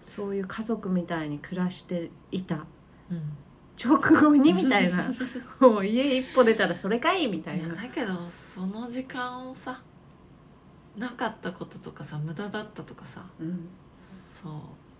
[0.00, 2.66] そういう家族みたいに暮らしていた。
[3.10, 3.36] うん。
[3.80, 5.04] 直後にみたいな。
[5.60, 7.74] もう家一歩出たらそれかいみたいな。
[7.74, 9.80] だけどその時間をさ
[10.96, 13.68] なかったこととかさ無駄だったとかさうん。
[13.96, 14.52] そう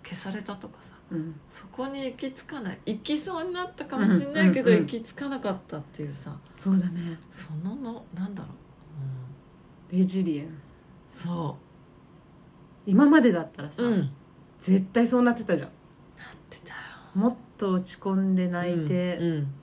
[0.04, 1.40] 消されたとかさうん。
[1.50, 2.78] そこに行き着かない。
[2.86, 4.86] 行きそうになったかもしれないけど、うんうんうん。
[4.86, 6.36] 行き着かなかったっていうさ。
[6.54, 7.18] そうだね。
[7.32, 8.48] そののなんだろ
[9.92, 10.80] う、レジリエンス
[11.24, 11.56] そ
[12.86, 13.98] 今までだったらさ、ううん。
[13.98, 14.10] なっ
[14.58, 15.70] 絶対そうなってたじゃん。
[16.50, 16.74] てたよ。
[17.14, 19.54] もっと落ち込んで泣いてうんうん。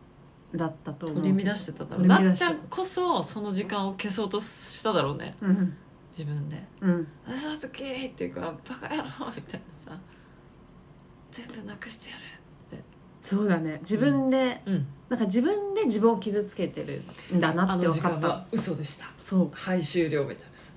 [0.57, 2.07] だったと思う、取り乱してただろう。
[2.07, 2.51] 取り乱してた。
[2.51, 5.35] なっちゃんこそその時間を消そうとしただろうね。
[5.41, 5.77] うん。
[6.17, 6.63] 自分で。
[6.79, 9.99] うん「嘘つき!」っていうか「バカ野郎!」みたいなさ
[11.35, 12.21] 全部なくしてやる。
[13.21, 13.79] そうだね。
[13.81, 14.87] 自分で、うん。
[15.09, 15.19] なん。
[15.19, 17.01] か自分で自分を傷つけてる
[17.35, 19.07] んだなあって分かったの時間は嘘でした。
[19.17, 19.51] そう。
[19.51, 20.71] はい終了みたいなさ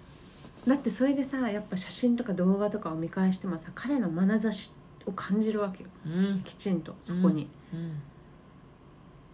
[0.66, 4.72] だってそれでさやっぱ写真とか動画とかを見返してもさ彼の眼差し
[5.04, 5.90] を感じるわけよ。
[6.06, 6.40] うん。
[6.42, 8.00] きちんとそこに、うん。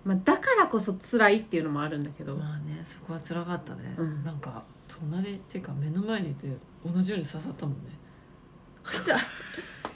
[0.04, 4.24] まあ、だからこそ辛いっていうのもあるんだけど、まあねそこは辛かったね、うん。
[4.24, 6.48] なんか隣っていうか目の前にいて
[6.84, 7.90] 同じように刺さったもんね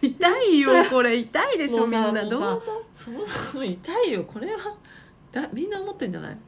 [0.01, 2.13] 痛いよ これ痛いでしょみんな。
[2.29, 4.77] どうもそもそも痛いよこれは。
[5.33, 6.39] だみんな思ってんじゃない？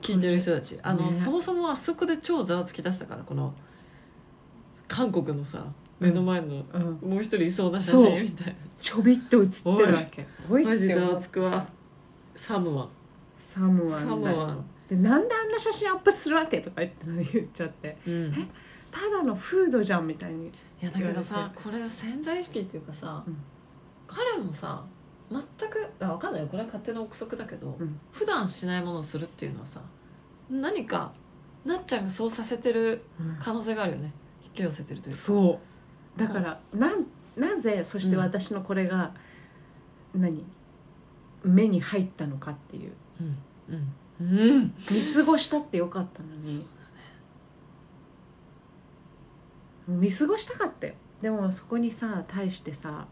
[0.00, 3.54] 聞いてる人たち、あのねそもそもあそこで超ざわつき出したからこの
[4.86, 5.64] 韓国のさ
[5.98, 8.52] 目の前の、うん、もう一人いそうな写真みたいな。
[8.78, 10.26] ちょびっと映ってるわけ。
[10.50, 11.66] おいマジざわつくわ。
[12.34, 12.88] サムは
[13.38, 14.10] サムワンだよ。
[14.10, 14.64] サムワン。
[14.88, 17.96] でなんであんな写真アップするわけとか言って言っちゃって。
[18.06, 18.34] うん。
[18.38, 18.46] え？
[18.92, 20.52] ただのフードじゃんみたいに
[20.82, 23.36] いやだけどさこれ潜在意識っていうかさ、うん。
[24.06, 24.84] 彼もさ
[25.30, 26.48] 全くあ分かんないよ。
[26.48, 27.98] これは勝手な憶測だけど、うん。
[28.12, 29.80] 普段しないものをするっていうのはさ
[30.48, 31.12] 何か
[31.64, 33.02] なっちゃんがそうさせてる
[33.40, 34.12] 可能性があるよね。
[34.44, 35.18] 引き寄せてるというか。
[35.18, 35.60] そ
[36.16, 36.20] う。
[36.20, 39.12] だからなんなぜそして私のこれが、
[40.14, 40.44] 何？
[41.42, 42.92] 目に入ったのかっていう。
[43.20, 43.38] うん。
[44.20, 44.38] うん。
[44.38, 44.74] うん。
[44.90, 46.64] 見過ごしたってよかったのに
[49.86, 50.94] 見過ごしたかったよ。
[51.22, 53.06] でもそこにさ対してさ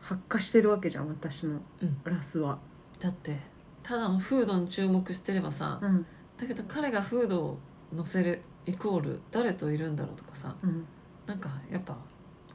[0.00, 2.00] 発火してるわけじゃん私のうん。
[2.04, 2.58] ラスは、
[3.00, 3.38] だって
[3.82, 6.06] ただのフードに注目してればさ、うん。
[6.38, 7.58] だけど彼がフードを
[7.92, 10.84] 乗せるイコール誰といるんだろうとかさうん。
[11.26, 11.96] なんかやっぱ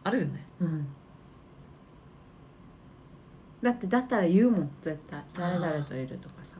[0.03, 0.45] あるよね。
[0.59, 0.87] うん、
[3.61, 5.23] だってだったら言うもん絶対。
[5.33, 6.55] 誰々といるとかさ。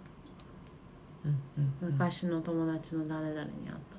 [1.25, 1.39] うん
[1.81, 3.75] うん昔の友達の誰々に会ったとか。
[3.75, 3.98] さ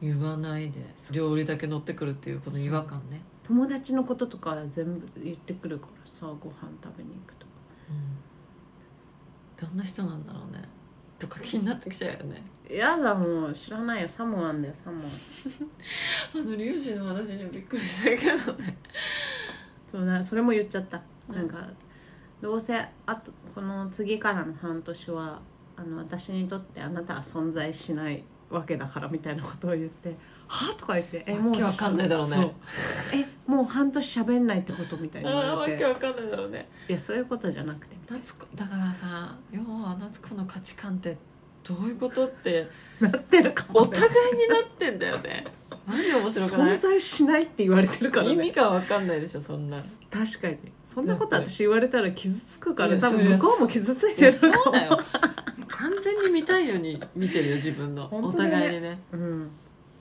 [0.00, 0.80] 言わないで
[1.10, 3.22] 料理だけ乗ってくるっていうこの違和感ね。
[3.42, 7.52] 友達のこととか全部言ってくるからさご飯食べに行くとか。
[9.56, 10.62] どんな人なんだろうね。
[11.18, 12.42] とか気になってきちゃうよね。
[12.68, 14.08] やだもう知らないよ。
[14.08, 15.06] サモアンだよサモア。
[15.06, 15.10] ン
[16.44, 18.76] あのリュウジの話にはびっくりしたけどね。
[19.86, 21.36] そうだそれも言っちゃった、うん。
[21.36, 21.66] なんか
[22.42, 25.40] どうせあとこの次からの半年は
[25.76, 30.14] あの私にとってあなたは存在しないわけだからみたいなことを言って
[30.48, 32.54] 「は?」とか言って「えもうわかんないだろうね。
[33.12, 35.84] えもう半年喋んないってこと?」みたいに言ああわれて。
[35.84, 36.68] わかんないだろうね。
[36.88, 37.96] いやそういうことじゃなくて。
[38.08, 41.16] 夏子だからさ要は夏子の価値観って
[41.64, 42.66] どういうことって
[43.00, 45.44] なってるかも、ね、お互いになってんだよね。
[45.86, 46.76] マジ面白くない？
[46.76, 49.76] 存在しないって言われてるから意味ねがわかんないでしょそんな。
[50.10, 50.56] 確かに。
[50.84, 54.54] そんなこと私言われたら傷つくから多分向こうも傷ついてるかも。
[54.64, 55.00] そうだよ
[55.68, 58.98] 完全に見たいように見てるよ自分の、お互いにね。
[59.12, 59.50] うん。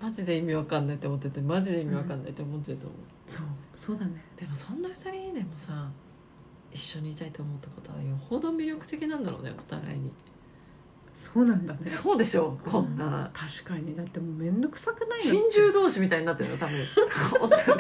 [0.02, 4.24] マジで意味わかんないって思っててマジで意味わかんないって思ってると思う、そうそうだね。
[4.38, 5.90] でもそんな二人でもさ
[6.72, 8.16] 一緒にいたいと思ったことはよ。
[8.18, 10.12] ほど魅力的なんだろうねお互いに、
[11.14, 11.90] そうなんだね。
[11.90, 13.96] そうでしょこんうな確かに。
[13.96, 16.76] だってもう面倒くさくないの珍獣同士みたいになってるよ多分。
[17.42, 17.80] お互い。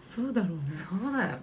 [0.00, 0.62] そうだろうね。
[0.70, 1.38] そうだよ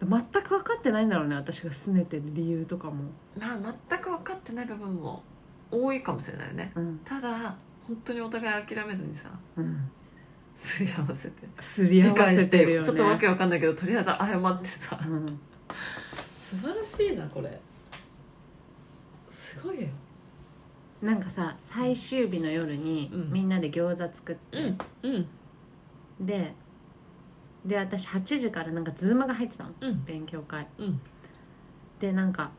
[0.00, 3.04] 全く分かってないんだろうね私が拗ねてる理由とかも。
[3.38, 5.22] まあ全く分かってない部分も
[5.70, 6.72] 多いかもしれないよね。
[6.74, 7.00] うん。
[7.04, 7.56] ただ
[7.86, 9.90] 本当にお互い諦めずにさうん。
[10.56, 11.48] すり合わせて。
[11.60, 12.86] すり合わせてるよね。
[12.86, 15.00] ちょっとわけわかんないけどとりあえず謝ってさ。
[15.06, 15.40] うん。
[16.42, 17.60] 素晴らしいなこれ。
[19.30, 19.88] すごいよ。
[21.02, 23.32] なんかさ最終日の夜にうん。
[23.32, 24.78] みんなで餃子作って、うん。
[25.02, 25.18] う
[26.22, 26.26] ん。
[26.26, 26.54] で
[27.66, 29.70] で私8時からなんかズームが入ってたの。
[29.80, 30.04] うん。
[30.04, 30.66] 勉強会。
[30.78, 31.00] うん。
[31.98, 32.50] でなんか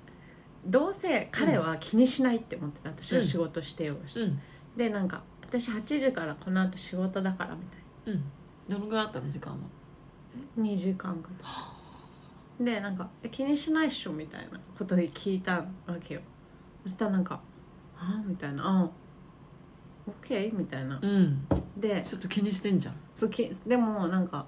[0.65, 2.89] どうせ彼は気にしないって思ってた。
[2.89, 4.41] 私が仕事してようん。
[4.75, 7.61] でなんか私8時からこの後仕事だからみ
[8.05, 8.23] たいうん。
[8.67, 9.59] どのぐらいあったの時間は？
[10.57, 12.65] な2時間ぐらい。
[12.75, 16.21] でなんかえ「気にしないっしょ」みたいなことを聞いたわけよ。
[16.83, 17.39] そしたらなんか
[17.97, 20.99] 「あみたいな「あオッケー」みたいな。
[21.01, 21.47] うん。
[21.77, 22.95] でちょっと気にしてんじゃん。
[23.15, 24.45] そうきでもなんか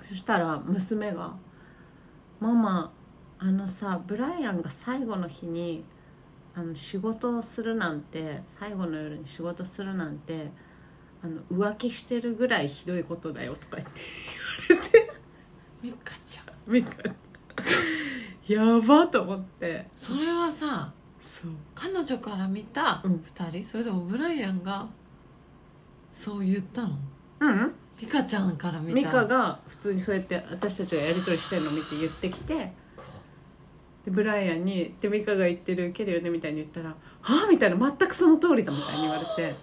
[0.00, 1.34] そしたら娘が
[2.40, 2.92] 「ママ
[3.38, 5.84] あのさブライアンが最後の日に
[6.54, 10.50] あの仕事をするなんて最後の夜に仕事するなんて
[11.22, 15.12] あの浮気してるぐらいひどいことだよ」とか言って
[15.82, 16.72] ミカちゃん。
[16.72, 16.90] みか
[18.48, 19.88] やばと思って。
[19.96, 21.50] それはさそう。
[21.74, 23.16] 彼女から見たうん。
[23.16, 24.88] 2人、それともブライアンが
[26.12, 26.96] そう言ったの？
[27.40, 32.72] うんミカちゃんから見たミカが普通にそうやって私たちがやり取りしてるのを見て言ってきてで
[34.10, 36.90] ブライアンに「でミカが言ってる受けるよね」みたいに言ったら
[37.22, 39.54] 「はあ?」みたいな全くその通りだみたいに言われて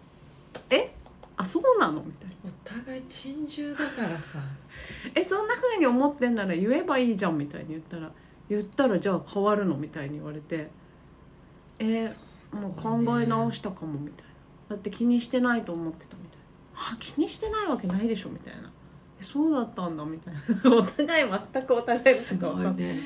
[0.70, 0.92] 「え？
[1.36, 2.50] あそうなの?」みたいなお
[2.82, 4.38] 互い珍獣だからさ
[5.14, 8.10] 「えそんなふうに思ってんなら言えばいいじゃん」みたいに言ったら
[8.48, 10.70] 「言ったらじゃあ変わるの?」みたいに言われて
[11.78, 12.10] 「え
[12.52, 14.26] もう考え直したかも」みたい
[14.70, 16.25] な「だって気にしてないと思ってた」みたいな
[16.76, 18.70] 「あ気にしてないわけないでしょ」みたいな。
[19.20, 20.40] そうだったんだみたいな。
[20.76, 23.00] お互い全くお互いのごいね。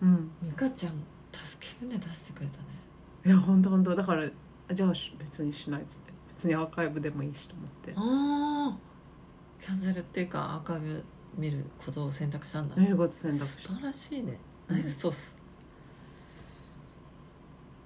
[0.00, 0.30] うん。
[0.42, 0.92] 美香ちゃん
[1.32, 2.64] 助け舟出してくれたね。
[3.26, 4.26] いや本当本当だから
[4.72, 6.12] じゃあし別にしないっつって。
[6.28, 7.92] 別にアーカイブでもいいしと思って。
[7.94, 8.78] ああ
[9.62, 11.04] キャンセルっていうかアーカイブ
[11.36, 12.76] 見ることを選択したんだ。
[12.76, 14.38] 見ること選択し素晴らしいね。
[14.66, 15.38] ナイストス、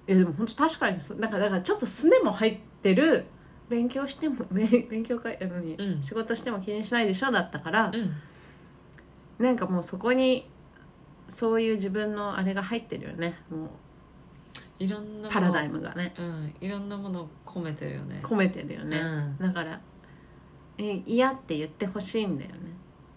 [0.07, 1.19] いやでも本当確かにそう。
[1.19, 3.25] だからだからちょっとすねも入ってる
[3.69, 6.03] 勉強しても 勉勉強会やのに、うん。
[6.03, 7.31] 仕事しても気にしないでしょ？
[7.31, 9.43] だったから、うん。
[9.43, 10.47] なんかもうそこに
[11.27, 13.39] そういう自分のあれが入ってるよね。
[13.49, 13.69] も
[14.77, 15.29] いろんなもの。
[15.29, 16.13] うパラダイムがね。
[16.17, 16.53] うん。
[16.61, 18.19] いろんなものを込めてるよね。
[18.23, 19.37] 込めてるよね、うん。
[19.37, 19.79] だから
[20.77, 22.57] え嫌って言ってほしいんだよね。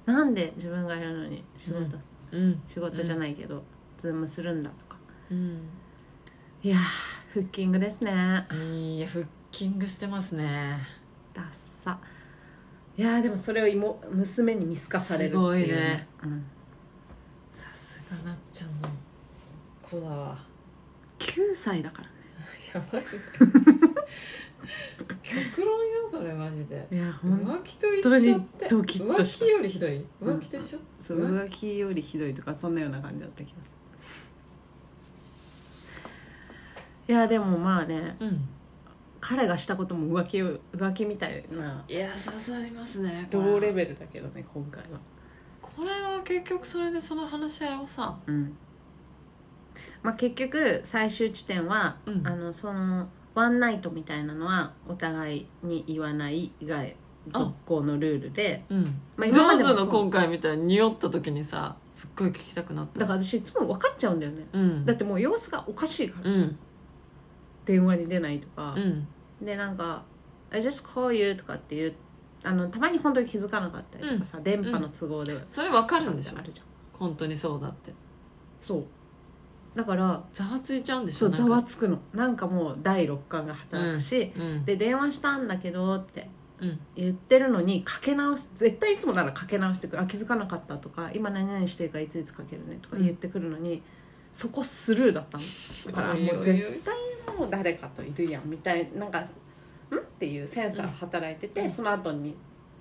[0.06, 1.98] なんで自分がいるのに仕事、
[2.32, 2.62] うん。
[2.66, 3.62] 仕事じゃないけど、
[3.98, 4.96] ズームするんだとか。
[5.30, 5.60] うん。
[6.62, 6.80] いやー
[7.32, 8.46] フッキングですね。
[8.50, 10.78] いやフッキングしてますね。
[11.34, 11.98] ダッサ。
[12.96, 16.08] いやーでもそれを妹娘に見透かされるっていう、すごいね。
[16.24, 16.44] うん、
[17.52, 18.88] さすがなっちゃんの
[19.82, 20.38] 子だわ。
[21.18, 22.14] 9歳だからね。
[22.74, 23.02] やばい。
[23.02, 23.08] ね
[25.54, 26.86] 極論よそれマジで。
[26.92, 28.68] いや浮気と一緒って。
[28.68, 29.44] ドキッとした。
[29.44, 33.76] 浮気よりひどい浮気と一緒、そう浮気よりひどいとかそんなような感じだった気がす
[37.08, 37.14] る。
[37.14, 38.16] いやでもまあね。
[38.20, 38.48] うん
[39.20, 41.84] 彼がしたことも浮気を浮気みたいな。
[41.88, 44.98] いや刺さりますねこれ同レベルだけどね今回は。
[45.60, 48.56] これは結局それでその話し合いをさうん。
[50.02, 52.26] まあ結局最終地点は、うん。
[52.26, 56.84] あのそのワンナイトみたいなのはお互いに言わないが
[57.32, 58.64] 続行のルールで。
[58.68, 59.00] うん。
[59.16, 63.00] まあジョーズの今回みたいに匂った時にさすっごい聞きたくなった。
[63.00, 64.46] だから私いつも分かっちゃうんだよね。
[64.52, 64.84] うん。
[64.84, 66.58] だってもう様子がおかしいから、うん
[67.68, 68.74] 電話に出ないとか。
[68.76, 69.06] う、ん。
[69.40, 70.02] でなんか
[70.50, 71.94] 「I just call you」とかっていう
[72.42, 76.38] あのたまに本当に気づかなかったりとかさ、電波の都合で、それ分かるんでしょ？
[76.38, 76.66] あるじゃん。
[76.98, 77.92] 本当にそうだって。
[78.60, 78.84] そう。
[79.76, 81.98] だからざわついちゃうんでしそうざわつくの。
[82.14, 84.64] なんかもう第六感が働くし、うん。
[84.64, 86.28] で電話したんだけどって
[86.60, 86.80] うん。
[86.96, 90.02] 言ってるのにかけ直す絶対いつもならかけ直してくる。
[90.02, 93.82] あ気づかなかったとか今何々してるからいついつかけるねとか言ってくるのに、
[94.32, 95.44] そこスルーだったの。
[95.86, 96.94] だからもう絶対
[97.30, 99.24] もう誰かといるやんみたいなんかん？
[99.24, 99.26] っ
[100.18, 101.70] ていうセンサーが働いてて、うん。
[101.70, 102.36] その後に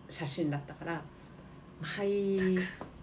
[0.10, 1.02] 写真だったから
[1.82, 2.58] 「はい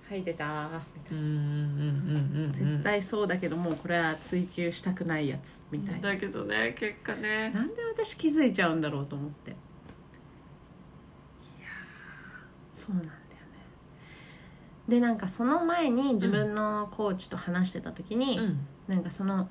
[0.09, 2.53] はい出た」みたいな。
[2.53, 6.12] 絶対そうだけどもうこれは追求したくないやつみたいな。
[6.12, 7.51] だけどね結果ね。
[7.51, 9.51] なんで私気づいちゃうんだろうと思って。
[9.51, 13.18] いやーそうなんだよね。
[14.88, 18.66] でなんかその前に自分のコーチと話してた時に、うん。
[18.86, 19.49] なんかその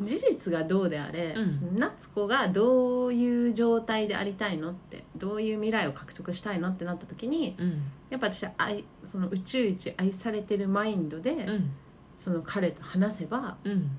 [0.00, 1.78] 事実がどうであれ、うん。
[1.78, 7.82] 夏子がどういう状態でありたいのってどういう未来を獲得したいのってなった時にうん。
[8.08, 11.70] やっぱ私は愛その宇宙一愛されてるマインドで、うん。
[12.16, 13.90] その彼と話せば、うん。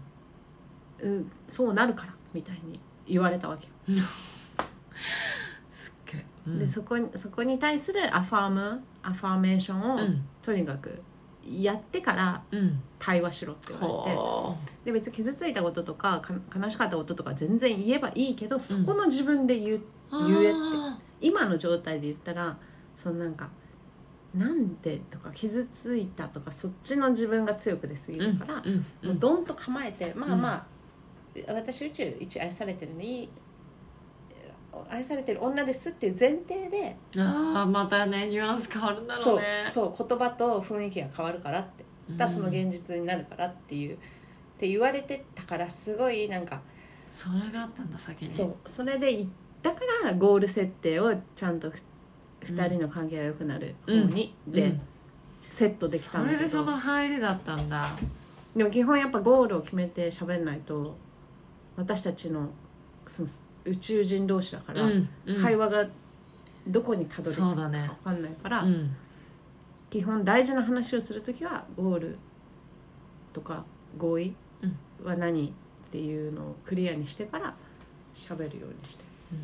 [1.02, 4.02] うん、そうなるからみたいに言われたわけよ。
[5.74, 5.94] すっ
[6.46, 10.26] げでそこにそこに対するアファームアファーメーションを、うん。
[10.42, 11.02] とにかく
[11.52, 12.82] やってからうん。
[13.00, 19.82] 対話しろって言われてはで別に傷ついたこととかか悲しかったこととか全然言えばいいけどそこの自分で言う、
[20.12, 20.54] あ言えって。
[20.54, 22.58] あ今の状態で言ったら
[22.96, 23.50] そのなんか
[24.36, 28.86] 「なんで?」とか「傷ついた」とかそっちの自分が強く出すぎーるから、うん。
[29.02, 29.10] うん。
[29.10, 30.66] もうドンと構えてまあまあ、
[31.54, 33.30] 私宇宙一愛されてるのに
[34.90, 39.66] 愛されてる女ですっていう前提でああまたねニュアンス変わるんだろそううね。
[39.68, 41.86] そう言葉と雰囲気が変わるからって。
[42.08, 43.98] そしたらその現実になるからっていう、っ
[44.58, 46.62] て言われてたからすごいなんか、
[47.10, 48.32] それがあったんだ先に。
[48.32, 49.30] そうそれでい
[49.62, 51.78] だからゴール設定をちゃんとふ
[52.46, 54.82] 2人の関係が良くなる方に、で、うん。
[55.50, 56.42] セットできたそんだけど。
[56.42, 57.90] れでその入りだったんだ。
[58.56, 60.98] でも基本やっぱゴールを決めて喋んないと
[61.78, 62.50] 私たちの
[63.08, 63.28] その
[63.66, 65.36] 宇宙人同士だから、うんうん。
[65.42, 65.88] 会話が
[66.68, 67.92] どこにたどり着くかそうだね。
[68.04, 68.96] 分かんないから、うん。
[69.90, 72.18] 基本大事な話をする時はゴール
[73.34, 73.66] とか
[73.98, 74.34] 合意
[75.04, 75.52] は何っ
[75.92, 77.54] ていうのをクリアにしてから
[78.16, 79.36] 喋るようにしてう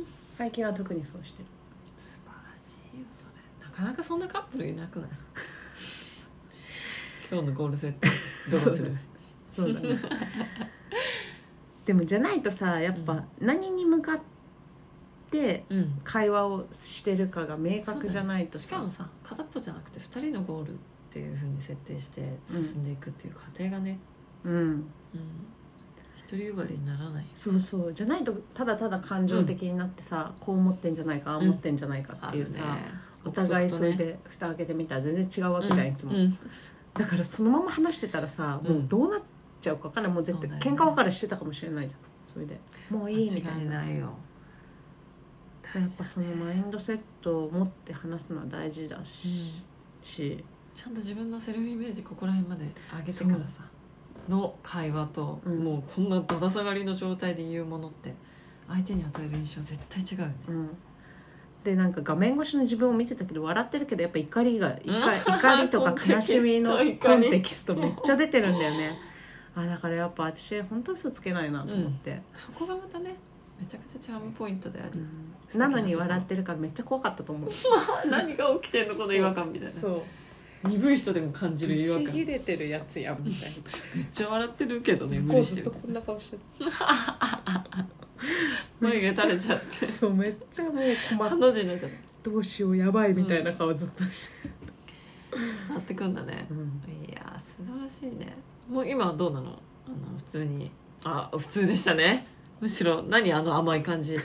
[0.00, 0.06] ん。
[0.36, 1.44] 最近は特にそうしてる。
[2.00, 3.66] 素晴らしいよそれ。
[3.68, 5.10] なかなかそんなカップルいなくない？
[7.30, 8.08] 今日のゴール設定
[8.50, 8.96] どうする？
[9.50, 9.88] そうだね
[11.84, 14.16] でもじゃないとさやっぱ何に向かっ
[15.30, 16.00] てうん。
[16.04, 18.64] 会話をしてるかが明確じゃないとさ。
[18.64, 20.76] しかもさ片っぽじゃなくて2人のゴールっ
[21.10, 23.98] ていうふうに設定して進んでいくっていう過程がね、
[24.44, 24.52] うん。
[24.52, 24.84] うん、
[26.28, 27.94] 独りよがりにならないそうそう。
[27.94, 32.88] じゃないとただただ感情的になってさ、こう思ってんじゃないかああ思ってんじゃないかっていうさ、あるね。
[33.24, 36.38] お互いそれで蓋開けてみたら全然違うわけじゃん、いつも、うん
[36.94, 39.22] だからそのまま話してたらさもうどうなっ
[39.62, 40.12] ちゃうか分かんない。
[40.12, 40.82] もう絶対そうだよね。
[40.82, 42.00] 喧嘩別れしてたかもしれないじゃん。
[42.32, 42.58] それで。
[42.90, 44.12] もういいみたい間違いなないよ。
[45.74, 49.62] やっぱそのマインドセットを持って話すのは大事だし,、
[50.02, 50.44] し
[50.74, 53.64] ちゃんと自分のセルフイメージここら辺まで上げてからさ。
[54.28, 58.14] の会話と、うんもうこんなだだ下がりの状態で言うものって
[58.68, 60.34] 相手に与える印象絶対違うよね。
[60.48, 60.70] うん、
[61.64, 64.92] でなんか画面越しの自分を見てたけど笑ってるけどやっぱ怒りが怒
[65.26, 68.98] 怒りとか悲しみの コンテキストめっちゃ出てるんだよね
[69.54, 73.14] あだからやっぱ私本当嘘つけないなと思って、そこがまたね
[73.60, 75.58] めちゃくちゃチャームポイントであり、うん。
[75.58, 77.50] なのに笑ってるからめっちゃ怖かったと思う。
[78.08, 79.80] 何が起きてんのこの違和感みたいな。
[79.80, 80.04] そ
[80.64, 80.68] う。
[80.68, 82.04] 鈍い人でも感じる違和感。
[82.04, 83.50] ぶち切れてるやつやんみたい
[83.94, 85.76] めっちゃ笑ってるけどねな無こうずっと理して。
[85.76, 86.38] るこんな顔して
[88.80, 89.80] 眉毛垂れちゃって。
[89.80, 90.74] るそうめっちゃもう
[91.10, 94.48] 困ハっの字になっちゃってどうしようやばいみたいな顔ずっとして、
[95.32, 95.40] 伝
[95.70, 96.46] わってくんだね。
[96.48, 96.80] うん。
[97.04, 98.36] いやー素晴らしいね
[98.68, 99.58] もう今はどうなの？
[99.86, 100.70] あの普通に。
[101.04, 102.26] あ普通でしたね。
[102.60, 104.16] むしろ何あの甘い感じ？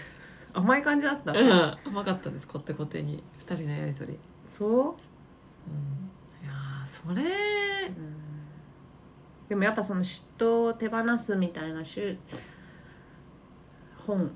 [0.53, 1.77] 甘い感じだった、うん。
[1.85, 2.47] 甘かったです。
[2.47, 3.23] こってこてに。
[3.39, 4.17] 二人のやりとり。
[4.45, 4.69] そう？
[4.69, 4.85] うん。
[4.85, 4.89] い
[6.45, 7.91] やーそれ。
[9.49, 12.17] でもやっぱその嫉妬を手放すみたいなしゅ
[14.05, 14.31] 本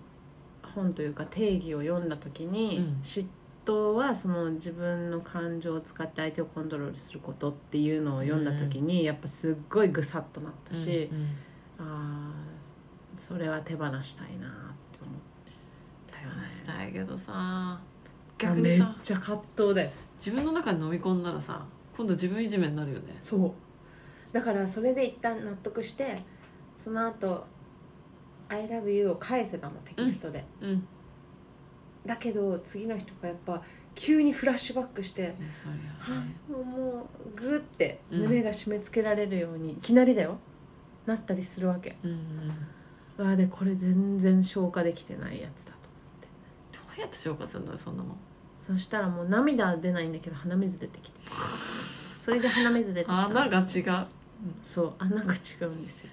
[0.64, 3.02] 本というか定義を読んだ時に、うん。
[3.04, 3.28] 嫉
[3.72, 11.28] 妬はその自分の感情を使って相手をコントロールすることっていうのを読んだ時に、やっぱすっごいぐさっとなったし、うんうん。
[11.80, 14.50] あーそれは手放したいなっ
[14.92, 15.20] て思っ
[16.12, 17.80] たよね話したいけどさ。
[18.38, 19.92] 逆にめっちゃ葛藤だよ。
[20.18, 21.64] 自分の中に飲み込んだらさ
[21.96, 23.18] 今度自分いじめになるよね。
[23.22, 23.52] そう。
[24.34, 26.24] だからそれで一旦納得して
[26.78, 27.46] その後
[28.50, 30.88] I love you」を返せたのテキストで、うん
[32.06, 33.62] だけど次の人がやっぱ
[33.94, 35.36] 急にフラッシュバックして
[36.50, 38.22] もうグッてうん。
[38.22, 40.38] 胸が締め付けられるように、いきなりだよ。
[41.06, 41.98] なったりするわけ。
[42.04, 42.52] うん
[43.18, 45.78] わでこれ全然消化できてないやつだと
[46.72, 48.18] どうやって消化するのよそんなもん。
[48.66, 51.20] そしたらもう涙は出ないんだけど鼻水出てきて。
[52.18, 53.26] それで鼻水出てきた。
[53.28, 54.08] 穴が違う。
[54.64, 56.10] そう穴が違うんですよ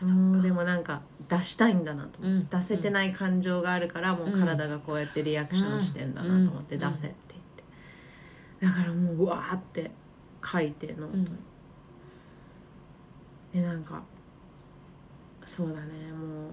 [0.00, 2.60] そうでもなんか出したいんだなと思って、うん。
[2.60, 6.80] 出せてない感情があるからもう体がこうやってリアクションしてんだなと思ってうん。
[6.80, 7.16] 出せって
[8.60, 8.76] 言って。
[8.76, 9.90] だからもううわーって
[10.44, 11.38] 書いてノートに、うん
[13.52, 14.02] でなんか
[15.44, 16.48] そうだねも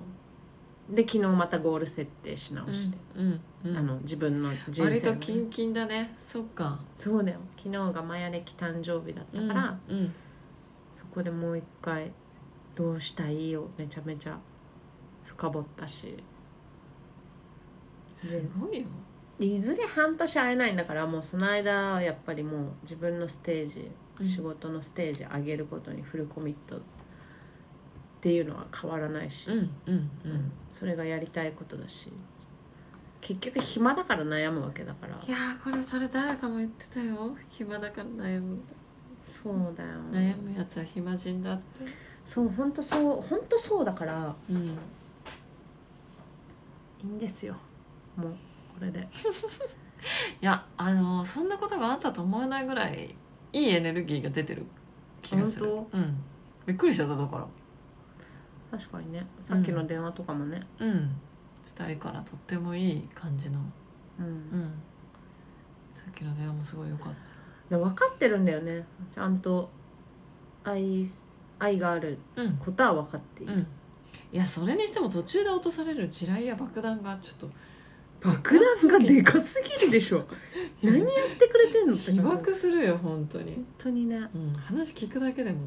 [0.91, 0.96] う。
[0.96, 3.41] で昨日またゴール設定し直して、うん。
[3.66, 3.78] うん。
[3.78, 6.16] あの自分の人生の割ね、とキンキンだね。
[6.26, 6.80] そっか。
[6.98, 7.39] そうだよ。
[7.58, 9.98] 昨日がマヤ歴誕生日だったから、うん。
[9.98, 10.14] うん。
[10.93, 12.12] そこでもう一回
[12.76, 14.38] どうしたいをめちゃめちゃ
[15.23, 16.15] 深掘ったし。
[18.17, 18.86] すごいよ。
[19.39, 24.28] いずれ半年会えないんだからもうその間はやっぱりもう自分のステージ、うん。
[24.28, 26.80] 仕事のステージ上げることにフルコミットっ
[28.21, 30.32] ていうのは変わらないし、うんうんううん。
[30.34, 32.11] んそれがやりたいことだし。
[33.21, 35.15] 結局暇だから悩むわけだから。
[35.28, 37.36] いやーこれそれ誰かも言ってたよ。
[37.49, 38.59] 暇だから悩む
[39.23, 39.89] そうだよ。
[40.11, 41.63] 悩むやつは暇人だって
[42.26, 44.36] そう本当そう本当そうだから。
[44.49, 44.57] うん。
[44.57, 44.69] い
[47.03, 47.55] いんですよ。
[48.17, 48.32] もう
[48.80, 48.99] これで。
[50.41, 53.15] いやあのそんなことがあったと思えないぐらい
[53.53, 54.65] いいエネルギーが出てる
[55.21, 55.67] 気がする。
[55.67, 56.17] 本うん。
[56.65, 57.47] びっくりしちゃっただから。
[58.78, 59.26] 確かにね。
[59.39, 60.61] さっきの電話とかもね。
[60.80, 61.15] うん。
[61.67, 63.59] 2人からとってもいい感じの。
[64.19, 64.26] うん。
[64.26, 64.73] うん。
[65.93, 67.19] さっきの電話もすごい良かった。
[67.69, 68.86] で分かってるんだよね。
[69.11, 69.69] ちゃんと
[70.63, 71.05] 愛
[71.60, 72.58] 愛があるうん。
[72.58, 73.68] ことは分かっている、うん。
[74.34, 77.49] いやそれにしても途中で落とされる地雷や爆弾がちょっと
[78.22, 80.26] 爆弾がでかすぎるでしょ。
[80.82, 81.95] 何やってくれてんの？
[81.95, 83.64] って被本爆するよ本当に。
[83.78, 84.18] 当にね。
[84.34, 85.60] うん話聞くだけでも。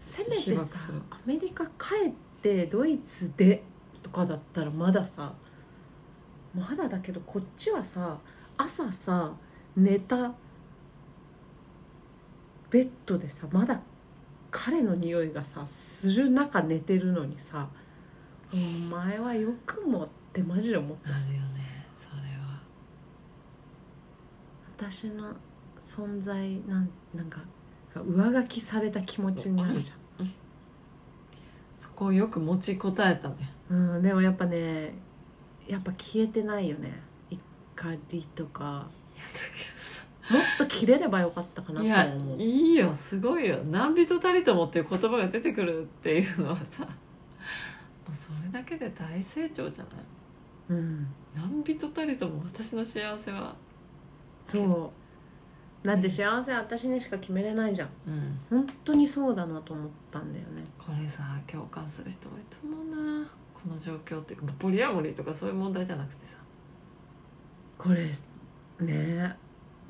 [0.00, 3.64] せめてさアメリカ帰ってドイツで
[4.02, 5.34] とかだったらまださ
[6.54, 8.18] まだだけどこっちはさ
[8.56, 9.34] 朝さ
[9.76, 10.32] 寝た
[12.70, 13.80] ベッドでさまだ
[14.50, 17.68] 彼の匂いがさする中寝てるのにさ
[18.52, 21.24] お前はよくもってマジで思ったし。
[21.26, 22.60] あるよねそれは。
[24.76, 25.34] 私の
[25.82, 27.40] 存在なんなんか
[27.94, 29.92] が上書きされた気持ちになるじ
[31.78, 33.34] そこをよく持ちこたえたね。
[33.70, 34.94] ゃん、うん、でもやっぱね
[35.66, 37.00] やっぱ消えてないよね。
[37.30, 37.40] 怒
[38.10, 38.88] りとか
[40.30, 42.42] もっと切れればよかったかなといや思う。
[42.42, 46.84] いいよすごいよ「何人たりとも」っていう言葉が出てくるっていうのはさ。
[46.84, 46.88] も
[48.12, 49.94] うそれだけで大成長じゃない？
[50.70, 51.06] うん。
[51.34, 53.54] 何人たりとも私の幸せは？
[54.46, 54.92] そ
[55.84, 55.86] う。
[55.86, 57.88] だって幸せは私にしか決めれないじゃん。
[58.06, 58.40] うん。
[58.50, 60.64] 本当にそうだなと思ったんだよね。
[60.78, 63.30] これさ共感する人多いと思うな。
[63.54, 66.36] この状況っていうかポリアモリーとかそういう問題じゃなくてさ。
[67.76, 68.06] これ
[68.80, 69.36] ね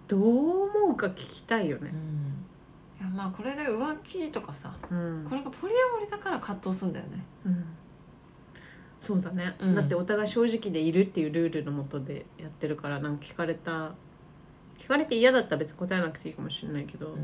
[0.08, 1.90] どう思うか聞きたいよね。
[1.92, 1.98] うん。
[3.00, 5.26] いやまあこれで浮気とかさうん。
[5.28, 7.24] これがポリアモリーだから葛藤するんだよね。
[7.46, 7.64] うん。
[9.00, 9.74] そうだね、うん。
[9.76, 13.92] だってお互い正直でいるっていうルールのもとでやってるからなんか聞かれた
[14.78, 17.14] 聞かれて嫌だったら別に答えなくていいかもしれないけど、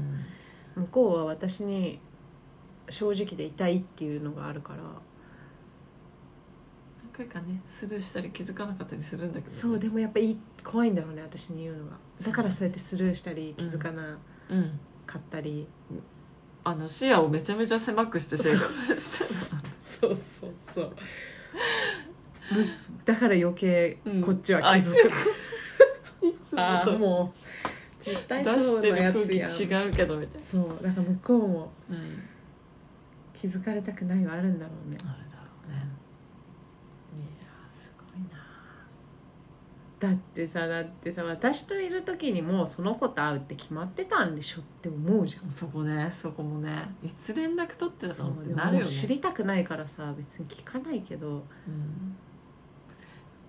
[0.77, 1.99] 向こうは私に
[2.91, 4.93] 正直でいたいっていうのがあるから何
[7.17, 11.93] 回かねスルーしたり気づかなかったりするんだけどね、そうでもやっぱいい怖いんだろうね私に言うのが。
[12.25, 15.67] だからそうやってスルーしたり気づかなうんかったり、
[16.65, 18.95] あの視野をめちゃめちゃ狭くして生活して
[19.81, 20.93] そうそうそう
[22.53, 22.67] む
[23.05, 24.21] だから余計うん。
[24.23, 25.11] こっちは気づく、る
[26.31, 27.35] いつもとも
[28.03, 32.23] う絶対出そうしてなやつる空気やん違うけどみたいそうだから向こうもなうん。
[33.35, 34.99] 気づかれたくないはあるんだろうね。
[35.03, 38.39] あるだろうねいやーすごいな
[40.01, 45.51] だってさだってさ私といる時にもうその子と会うって決まってたんでしょって思うじゃん。
[45.53, 51.29] そこねそこもねいつ連絡取ってたのってなるよもう知ねりたくないからさ別に聞かないけど。
[51.29, 52.17] うん。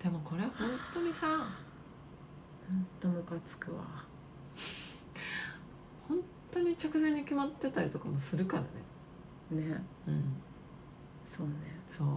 [0.02, 2.86] でもこれ本当にさほん。
[3.00, 3.82] とムカつくわ。
[6.08, 6.18] 本
[6.52, 8.62] 当に直前に決まってたりとかもするから
[9.58, 9.68] ね。
[9.68, 9.82] ね。
[10.06, 10.36] うん。
[11.24, 11.52] そうね。
[11.90, 12.06] そう。
[12.06, 12.12] だ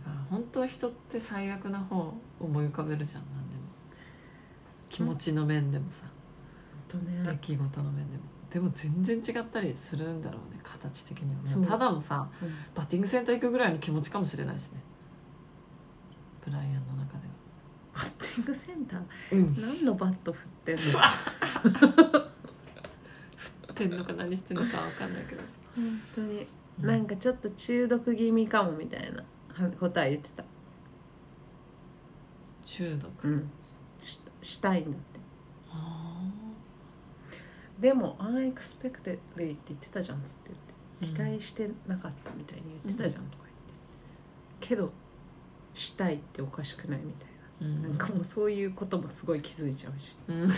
[0.00, 3.62] から本当は人って最悪な方を思い浮かべるじゃん何でも。
[4.88, 6.04] 気持ちの面でもさ。
[6.88, 8.24] 出来事の面でも。
[8.50, 11.62] でも全然違ったりするんだろうね形的にはそう。
[11.62, 12.54] ねただのさうん。
[12.74, 14.80] バッティングセンター行くぐらいの気持ちかもしれないしね。
[16.44, 17.32] ブライアンの中では。
[17.94, 19.02] バッティングセンター？
[19.32, 19.56] うん。
[19.60, 20.82] 何のバット振ってんの？
[20.82, 20.88] 振
[23.72, 26.46] ってんのか何してんのか分かんないけどさ、本当に。
[26.82, 26.86] うん。
[26.86, 29.24] なんかちょっと中毒気味かもみたいな
[29.70, 30.44] ことは言ってた。
[32.64, 33.50] 中毒、うん。
[34.00, 34.98] ししたいんだって。
[35.70, 36.22] あ
[37.78, 40.50] でも「unexpectedly」って言ってたじゃんっつって。
[41.00, 41.28] 言ってうん。
[41.28, 43.24] 期待してなかったみたいに言ってたじゃん。
[43.24, 43.54] とか言っ
[44.60, 44.92] て、けど
[45.74, 47.82] したいっておかしくないみたいーうん。
[47.82, 50.16] ななんかもうそういうこともすごい気づいちゃうし。
[50.28, 50.42] うん、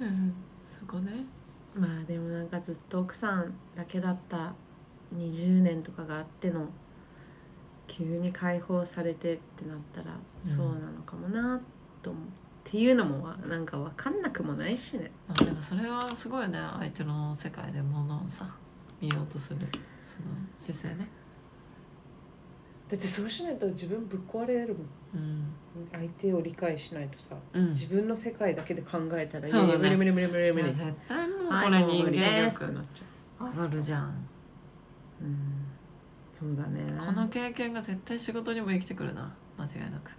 [0.00, 0.34] うん、
[0.80, 1.24] そこね。
[1.74, 4.54] まあでもなんかずっと奥さんだけだった
[5.16, 6.66] 20年とかがあっての
[7.86, 10.50] 急に解放されてってなったらうん。
[10.50, 11.60] そうなのかもな
[12.02, 12.26] と思う、っ
[12.64, 15.10] ていうのもわなんか分かんなくもないしね。
[15.28, 18.48] まあでもそれはすごいね相手の世界でものをさ
[19.00, 21.08] 見ようとするその姿勢ね。
[22.88, 24.86] だってそうしないと自分ぶっ壊れるもん。
[25.14, 25.54] うん、
[25.92, 34.12] 相手を理解しないとさうん、自分の世界だけで考えたら、そうだねいやいや無理無理無理無理無理いや絶対もうはいこれ人もう無理間ですってな力っちゃ上がるじゃんう
[35.22, 35.38] うん。
[36.32, 36.80] そうだね。
[36.98, 39.32] この経験が絶対仕事にも生きてくるな。
[39.58, 40.10] 間違いなく。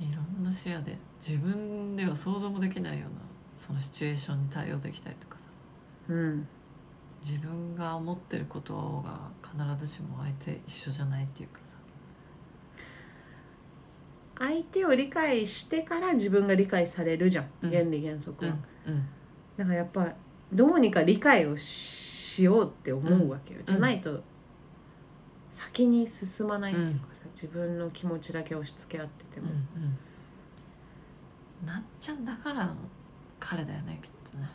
[0.00, 3.20] いろんな視野で自分では想像もできないような
[3.56, 5.44] そのシチュエーションに対応できたりとかさ。
[6.08, 6.48] うん。
[7.24, 11.76] 自分が思ってることが必ずしも相手一緒じゃないっていうかさ。
[14.38, 17.70] 相手を理解してから自分が理解されるじゃん、うん。
[17.70, 19.06] 原理原則は、うん。
[19.56, 20.12] だからやっぱ
[20.52, 24.22] どうにか理解をしようって思うわけよ、じゃないと
[25.52, 29.52] 先に進まないっていうかさ、自分の気持ちだけ押し付け合っててうんも、
[31.62, 31.66] うん。
[31.66, 32.74] なっちゃんだからの
[33.38, 34.48] 彼だよねきっとね。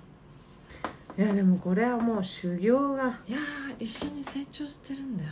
[1.18, 3.20] いやでもこれはもう修行が。
[3.28, 5.30] いやー一緒に成長してるんだよ。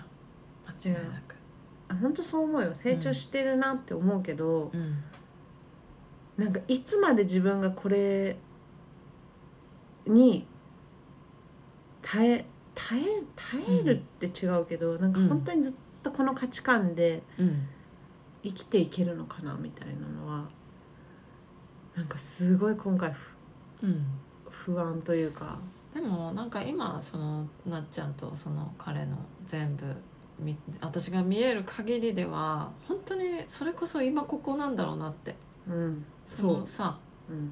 [0.84, 1.36] 間違いなく。
[1.89, 2.74] あ本当そう思うよ。
[2.74, 5.04] 成長してるなって思うけど、うん。
[6.38, 8.38] なんかいつまで自分がこれ
[10.06, 10.48] に
[12.10, 13.03] 耐え耐え
[13.36, 17.68] 耐えるって違うけど、なんか本当にずっとこの価値観でうん。
[18.43, 20.45] 生きていけるのかなみたいなのは
[21.95, 23.36] なんかすごい今回ふ
[23.84, 24.05] うん。
[24.49, 25.58] 不安というか。
[25.93, 29.84] でもなんか今そのなっちゃんとその彼の全部
[30.39, 35.36] み私が見える限りでは本当にそれこそ今ここなんだろうなって。
[35.68, 36.05] うん。
[36.30, 36.97] そのさ
[37.30, 37.51] うん。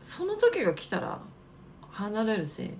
[0.00, 1.20] その時が来たら
[1.90, 2.72] 離れるし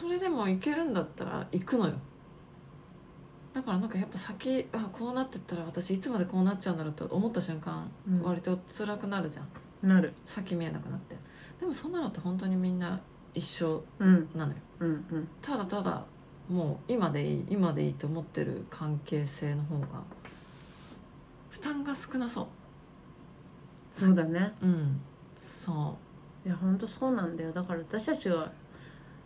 [0.00, 1.92] それでも行けるんだったら行くのよ。
[3.52, 8.22] だからなんかやっぱ先あこうなってったら私いつまでこうなっちゃうんだろうと思った瞬間、うん。
[8.22, 9.88] 割と辛くなるじゃん。
[9.88, 10.14] なる。
[10.24, 11.16] 先見えなくなって。
[11.60, 12.98] でもそんなのって本当にみんな
[13.34, 14.30] 一緒うん。
[14.34, 14.58] なのよ。
[14.80, 15.28] うんうん。
[15.42, 16.06] ただただ
[16.48, 19.86] もう今でいい今でいいと思ってる関係性の方が
[21.50, 22.48] 負担が少なそ
[23.92, 24.54] そうだね。
[24.62, 25.00] ううん。
[25.36, 25.98] そ
[26.46, 27.52] いやほんとそうなんだよ。
[27.52, 28.50] だから私たちは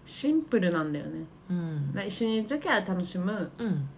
[0.04, 1.24] シンプルなんだよね。
[1.50, 1.94] ううん。
[1.94, 3.50] な一緒にいる時は楽しむ。
[3.58, 3.88] うん。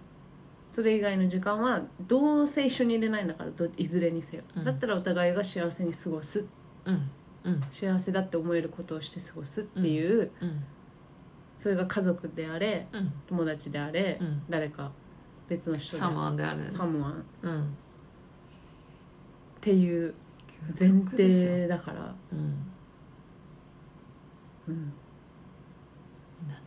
[0.68, 4.64] それ以外の時間はどうせ一緒にいれないんだからどいずれにせよ、うん。
[4.64, 6.44] だったらお互いが幸せに過ごす。
[6.84, 7.10] うん。
[7.44, 7.62] うん。
[7.70, 10.64] 幸せだって思えることをして過ごすっていう、うん。
[11.56, 13.12] それが家族であれうん。
[13.26, 14.42] 友達であれ、うん。
[14.48, 14.90] 誰か
[15.48, 17.76] 別の人でサマンであるサムワンっうん。
[19.60, 20.14] ていう
[20.78, 22.38] 前提だから、うん。
[24.68, 24.92] うん、
[26.48, 26.60] だね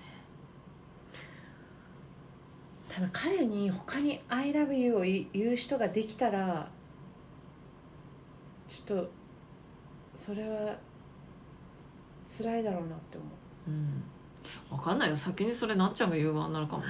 [2.90, 5.02] ただ彼に他に「ILOVEYOU」を
[5.34, 6.70] 言う人ができたら
[8.68, 9.10] ちょっと
[10.16, 10.76] それは
[12.28, 13.26] 辛いだろうなって思
[13.68, 13.72] う。
[13.72, 14.04] うん。
[14.70, 15.16] 分かんないよ。
[15.16, 16.84] 先にそれなっちゃんが言う側になるかも。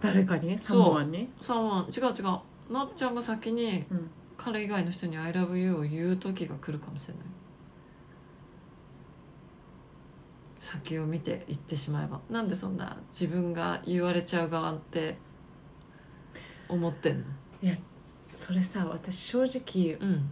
[0.00, 0.58] 誰かに？
[0.58, 0.78] サそう。
[0.80, 1.28] モワンに？
[1.40, 2.72] サマン違う違う。
[2.72, 4.10] なっちゃんが先にうん。
[4.36, 7.22] 彼以外の人に「ILOVEYOU」を言う時が来るかもしれない
[10.64, 12.20] 先を見て言ってしまえば。
[12.30, 15.18] なんでそんな自分が言われちゃう側って
[16.68, 17.24] 思ってんの？
[18.32, 20.30] それさ私正直うん。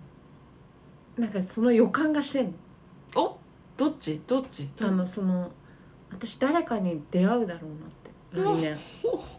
[1.18, 2.52] なんかその予感がしてんの。
[3.22, 3.38] お？
[3.76, 4.22] どっち？
[4.26, 4.70] どっち？
[4.74, 5.50] どあのその
[6.10, 8.10] 私誰かに出会うだろうなって。
[8.32, 8.76] 来年。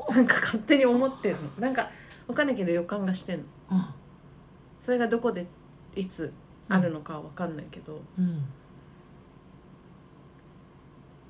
[0.10, 1.42] なんか勝手に思ってるの。
[1.60, 1.90] なんか
[2.28, 3.44] わかんないけど予感がしてんの。
[3.72, 3.86] うん。
[4.80, 5.48] それがどこで
[5.96, 6.32] いつ
[6.70, 8.46] あるのかはわかんないけど、うん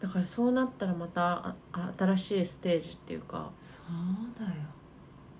[0.04, 4.60] だからそうなったらまたあ新しいステージっていうかそうだよ。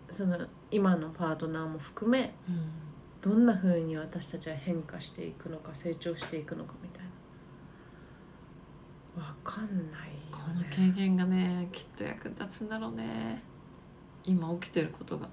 [0.10, 0.38] その
[0.72, 2.72] 今のパートナーも含めうん。
[3.22, 7.04] どんな風に私たちは変化していくのか成長していくのかみたい
[9.18, 9.24] な。
[9.24, 10.16] わかんないね。
[10.54, 13.44] の経験がねきっと役立つんだろうね。
[14.24, 15.28] 今起きてることが。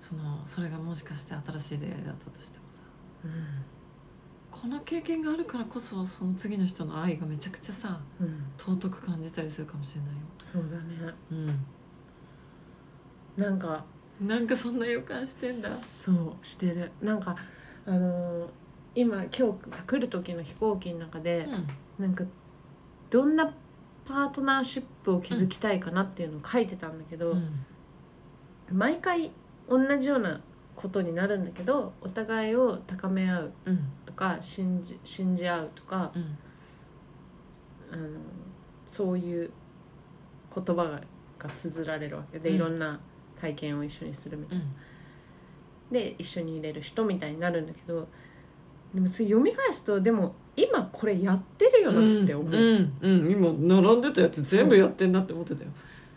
[0.00, 2.82] そのそれがもしかして新しい出会いだったとしてもさ
[4.64, 10.20] この経験があるからこそその次の人の愛がめちゃくちゃさうん、うん、尊く感じたりするかもしれないよ。
[10.42, 11.14] そうだね。
[13.36, 13.84] うなんか。
[14.22, 15.68] んなんかそんな予感してんだ。
[15.68, 16.90] そうしてる。
[17.02, 17.36] なんか
[17.84, 18.48] あのー
[18.94, 21.46] 今今日さ来る時の飛行機の中で、
[21.98, 22.24] なんか
[23.10, 23.54] どんな
[24.06, 27.66] パートナーシップを築きたいかなっていうのを書いてたんだけど、うん。
[28.72, 29.30] 毎回
[29.68, 30.40] 同じような
[30.74, 33.78] ことになるんだけどお互いを高め合ううん。
[34.03, 36.38] とか信じ信じ合うとかうん。
[37.92, 38.08] あの
[38.86, 39.50] そういう
[40.54, 41.00] 言葉が
[41.38, 42.56] が綴られるわけで、うん。
[42.56, 42.98] いろんな
[43.40, 44.64] 体験を一緒にするみたいな。
[44.64, 44.70] うん。
[45.92, 48.08] で一緒にいれる人みたいになるんだけど
[48.94, 52.92] でもそれ読み返すとでも今これやってるよなって思う、うん。
[53.00, 55.70] うん、今並んでたやつ全部やってんなって思ってたよ。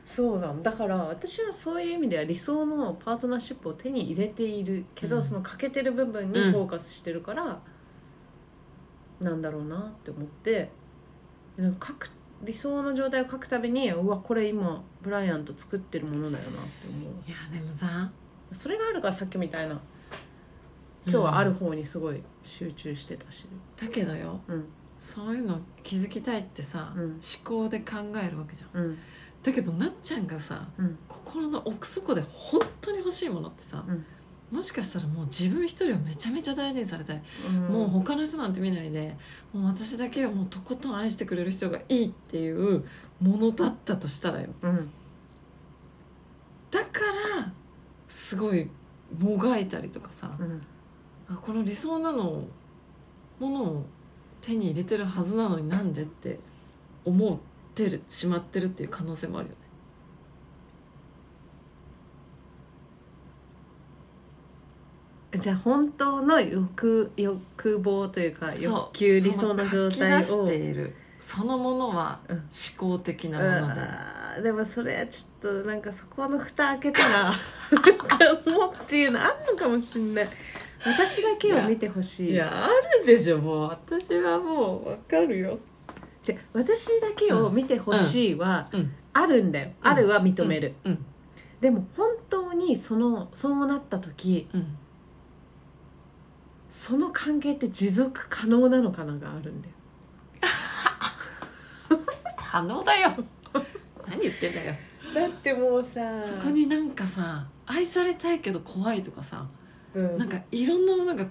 [0.06, 5.24] そうなんだから私はそういう意味では理想のパートナーシップを手に入れているけど、うん。
[5.24, 6.52] その欠けてる部分にうん。
[6.54, 7.60] フォーカスしてるから、
[9.20, 10.70] なんだろうなって思って
[11.58, 12.10] なんか書く
[12.44, 17.14] 理想の状態を書くたびにうわこれ今ブライアンと作ってるものだよなって思う。
[17.28, 18.12] いやでもさ
[18.52, 19.82] それがあるからさっきみたいな
[21.08, 23.46] 今日はある方にすごい集中してたし。
[23.82, 24.66] だけどようん。
[25.00, 27.04] そういうの気づきたいってさ、うん。
[27.04, 28.82] 思考で考えるわけじゃん。
[28.82, 28.98] うん。
[29.42, 30.98] だけどなっちゃんがさうん。
[31.08, 34.06] 心の奥底で本当に欲しいものってさ、うん
[34.52, 37.56] もしかしたらもう自分一人をめちゃめちゃ大事にされたい、うん。
[37.68, 39.16] もう他の人なんて見ないで
[39.54, 42.86] もう私だけをもうとことん愛してくれる人がいいっていう
[43.22, 44.48] ものだったとしたらよ。
[44.62, 44.90] うん。
[46.72, 47.00] だか
[47.36, 47.52] ら
[48.08, 48.70] すごい
[49.20, 50.62] もがいたりとかさ、うん。
[51.30, 52.44] あこの理想なの
[53.40, 53.86] ものを
[54.42, 56.40] 手に入れてるはずなのになんでって
[57.04, 57.38] 思っ
[57.76, 59.56] てるしまってるっていう可能性もあるよ
[65.36, 70.22] じゃあ本当の欲欲望というか欲求理想の状態を。
[70.22, 70.96] その書き出している。
[71.20, 72.38] そのものはうん。
[72.38, 72.48] 思
[72.78, 74.42] 考的なもので、あー。
[74.42, 77.32] でもそれはちょっとなんかそこの蓋開けたら
[78.52, 80.30] もうっていうのあるのかもしんない。
[80.86, 82.32] 私だけを見てほしい。
[82.32, 82.70] いやあ
[83.02, 83.70] るでしょもう。
[83.70, 85.60] 私はもうわかるよ。
[86.24, 88.94] じゃあ私だけを見てほしいはうん。
[89.14, 91.06] あるんだよ、あるは認める、うん。
[91.60, 94.78] でも本当にそのそうなった時うん
[96.72, 99.74] その関係って持続可能なのかながあるんだよ。
[102.38, 103.14] 可能だよ。
[104.08, 104.76] 何言ってんだよ。
[105.14, 109.48] だってもうさそこになんかさ愛されたいけど怖いとかさ
[109.94, 110.18] うん。
[110.18, 111.26] なんかいろんなものが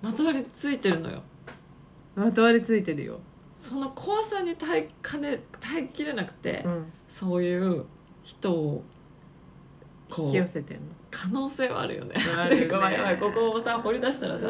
[0.00, 1.22] まとわりついてるのよ。
[2.14, 3.20] まとわりついてるよ、
[3.52, 6.92] その怖さに耐えかね耐えきれなくて、うん。
[7.08, 7.84] そういう
[8.24, 8.84] 人を
[10.10, 12.14] こう引き寄せてんの可能性はあるよね。
[12.70, 14.46] ごめんごめんここをさ掘り出したらさ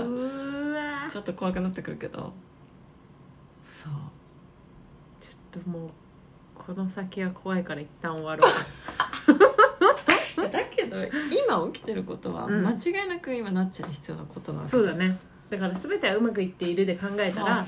[1.12, 2.32] ちょっと怖くなってくるけど。
[3.82, 3.92] そう。
[5.20, 5.30] ちょ
[5.60, 5.90] っともう
[6.54, 8.52] この先は怖いから一旦終わろう
[10.50, 12.66] だけど今起きてることはうん。
[12.66, 14.84] 間違いなく今なっちゃんに必要なことなわけじゃん。
[14.84, 15.18] そうだね。
[15.50, 17.66] だから全てはうまくいっているで考えたら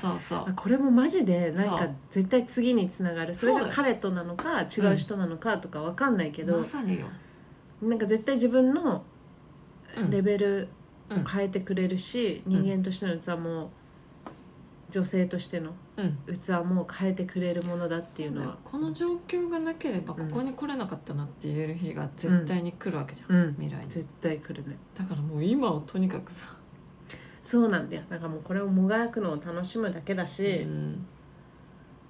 [0.55, 3.33] これもマジでなんか絶対次につながる。
[3.33, 7.07] それが彼となのか違う人なのかとかわかんないけど、まさによ、
[7.81, 9.03] なんか絶対自分の
[9.97, 10.09] うん。
[10.09, 10.69] レベル
[11.09, 11.21] うん。
[11.21, 12.63] を変えてくれるし、うん。
[12.63, 13.71] 人間としての器も
[14.89, 16.17] 女性としてのうん。
[16.33, 18.57] 器も変えてくれるものだっていうのは。
[18.63, 23.51] この状況がなければここに来れなかったなって言える日が絶対に来るわけじゃん、うん。
[23.59, 23.89] 未来に。
[23.89, 24.77] 絶対来るね。
[24.97, 26.45] だからもう今をとにかくさ、
[27.43, 28.03] そうなんだよ。
[28.09, 31.05] だからもうこれをもがくのを楽しむだけだし、うん。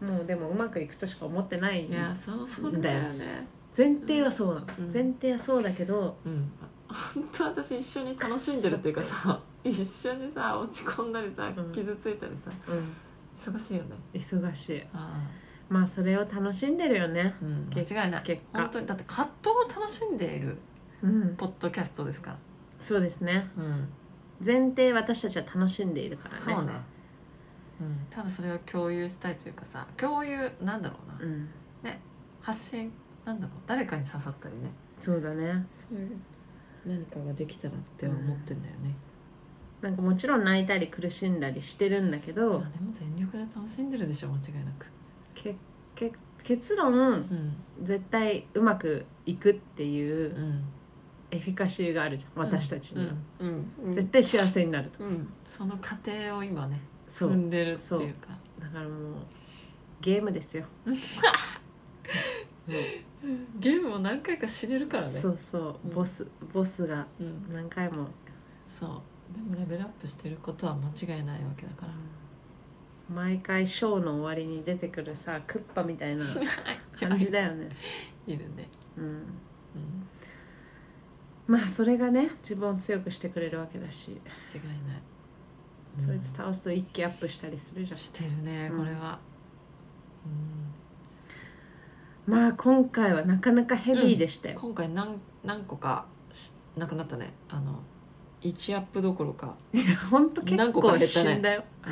[0.01, 3.45] もうでもうまくいくとしか思ってないいやそうそうだよね
[3.77, 4.93] 前提はそうなの、うん。
[4.93, 6.51] 前提はそうだけどうん。
[6.87, 11.71] 本当私一緒に楽しんでるっていうかさ一緒にさ落ち込んだりさうん。
[11.71, 12.95] 傷ついたりさうん
[13.37, 13.95] 忙しいよね。
[14.13, 14.83] 忙しい。
[14.93, 15.19] あ
[15.67, 17.33] まあそれを楽しんでるよね。
[17.41, 18.23] あ、うん、結間違いない。
[18.23, 18.61] 結果。
[18.61, 20.57] 本当にだって葛藤を楽しんでいる
[21.01, 21.35] うん。
[21.35, 22.37] ポッドキャストですから。
[22.79, 23.49] そうですね。
[23.57, 23.89] うん。
[24.45, 26.41] 前提私たちは楽しんでいるからね。
[26.41, 26.71] そうね、
[27.79, 31.25] うん、ただそれを共有したいというかさ共有なんだろうな。
[31.25, 31.49] うん。
[32.41, 32.91] 発信
[33.25, 34.71] なんだろう誰かに刺さったりね。
[34.99, 35.65] そうだね。
[35.69, 36.17] そういう
[36.85, 38.95] 何かができたらって思ってんだよね、
[39.81, 44.87] なんかもちろん泣いたり苦しんだりしてるんだけど、まあでも全力で楽しんでるでしょ間違いなく。
[45.35, 45.55] け
[45.95, 46.11] け
[46.43, 47.55] 結論うん。
[47.83, 50.63] 絶対うまくいくっていううん。
[51.33, 57.31] エフィカシーがあるじゃん私たちには、うんうんうん絶対幸せになるとかさ、うん、その過程を今ねそう。
[57.31, 58.27] 踏んでるっていうか。
[58.59, 59.13] だからもう
[60.01, 60.65] ゲームですよ、
[62.67, 65.09] ゲームを何回か死ねるからね。
[65.09, 65.75] そうそう。
[65.85, 65.93] うん。
[65.93, 68.07] ボスボスがうん、何回も。
[68.67, 68.89] そう。
[69.33, 71.93] でもレベルアップしてることは間違いないわけだから。
[73.13, 76.25] 毎回ショーの終わりに出てくるさクッパみたいな
[76.97, 77.69] 感じだよね、
[78.25, 79.23] いるね、うん、うん、
[81.47, 84.19] まあそれがね自分を強くしてくれるわけだし、違い
[84.87, 85.01] ない、
[85.97, 87.99] そいつ倒すと一気アップしたりするじゃん。
[87.99, 88.79] してるねうん。
[88.79, 89.19] これは、
[92.25, 97.33] まあ今回はなかなかヘビーでしたうん、よ、今回何何個かしなくなったね。
[97.49, 97.79] あの
[98.41, 99.55] 1アップどころか、
[100.09, 101.33] ほんと結何個か構減ったね。
[101.33, 101.63] 死んだよ。
[101.83, 101.87] う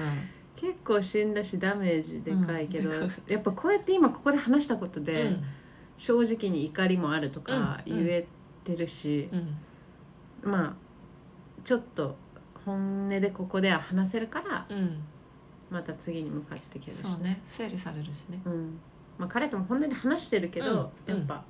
[0.59, 3.13] 結構死んだしダメージでかいけど、うん。
[3.27, 5.03] やっぱこうやって今ここで話したことん。
[5.03, 5.37] で、
[5.97, 8.05] 正直に怒りもあるとかうん。
[8.05, 8.27] 言え
[8.63, 9.37] てるしう、
[10.47, 10.51] ん。
[10.51, 10.73] まあ
[11.63, 12.17] ちょっと
[12.65, 15.03] 本音でここでは話せるからうん、うん、
[15.69, 17.41] また次に向かっていけるしそうね。
[17.47, 18.41] 整理されるしね。
[18.45, 18.79] うん
[19.19, 21.43] まあ、彼とも本音で話してるけど、うんやっぱ、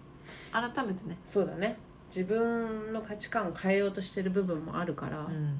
[0.51, 1.77] 改めてね、そうだね。
[2.07, 5.59] 自分の価値観を変えようとしてる部分もあるから、うん。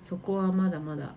[0.00, 1.14] そこはまだまだ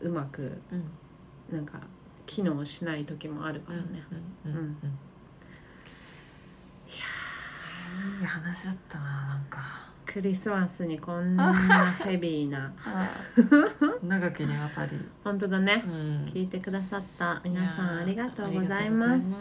[0.00, 1.56] うまくうん。
[1.56, 1.80] なんか
[2.26, 4.04] 機能しない時もあるからね、
[4.44, 4.98] うんうんうんうん。
[8.20, 11.52] いい話だったななんかクリスマスにこんな
[11.92, 12.72] ヘビーな。
[14.02, 14.92] 長きにわたり、
[15.24, 15.82] 本当だね。
[15.84, 15.92] う、ん。
[16.32, 19.36] 聞いてくださった皆さんありがとうございあます。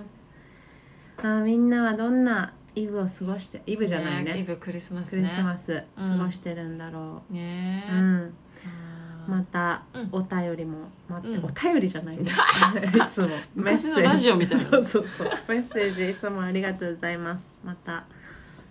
[1.19, 4.39] あーみんなはどんなイブを過ごしてイブじゃないね。
[4.39, 6.17] イブクリスマスクねリスマスうん。
[6.17, 8.33] 過ごしてるんだろう、うん。
[8.65, 9.31] あー。
[9.31, 10.09] またうん。
[10.11, 11.45] お便りも待って、うん。
[11.45, 13.29] お便りじゃないね いつも。
[13.55, 13.95] メッセージ。
[13.95, 14.63] 昔のラジオみたいな。
[14.63, 15.31] そうそうそう。
[15.47, 17.59] メッセージいつもありがとうございます。
[17.63, 18.03] また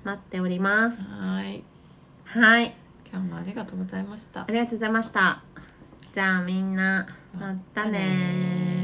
[0.04, 1.00] 待っております。
[1.12, 1.62] はい
[2.24, 2.74] はい。
[3.12, 4.42] 今日もありがとうございました。
[4.42, 5.42] ありがとうございました。
[6.12, 7.06] じゃあみんな
[7.38, 8.83] またね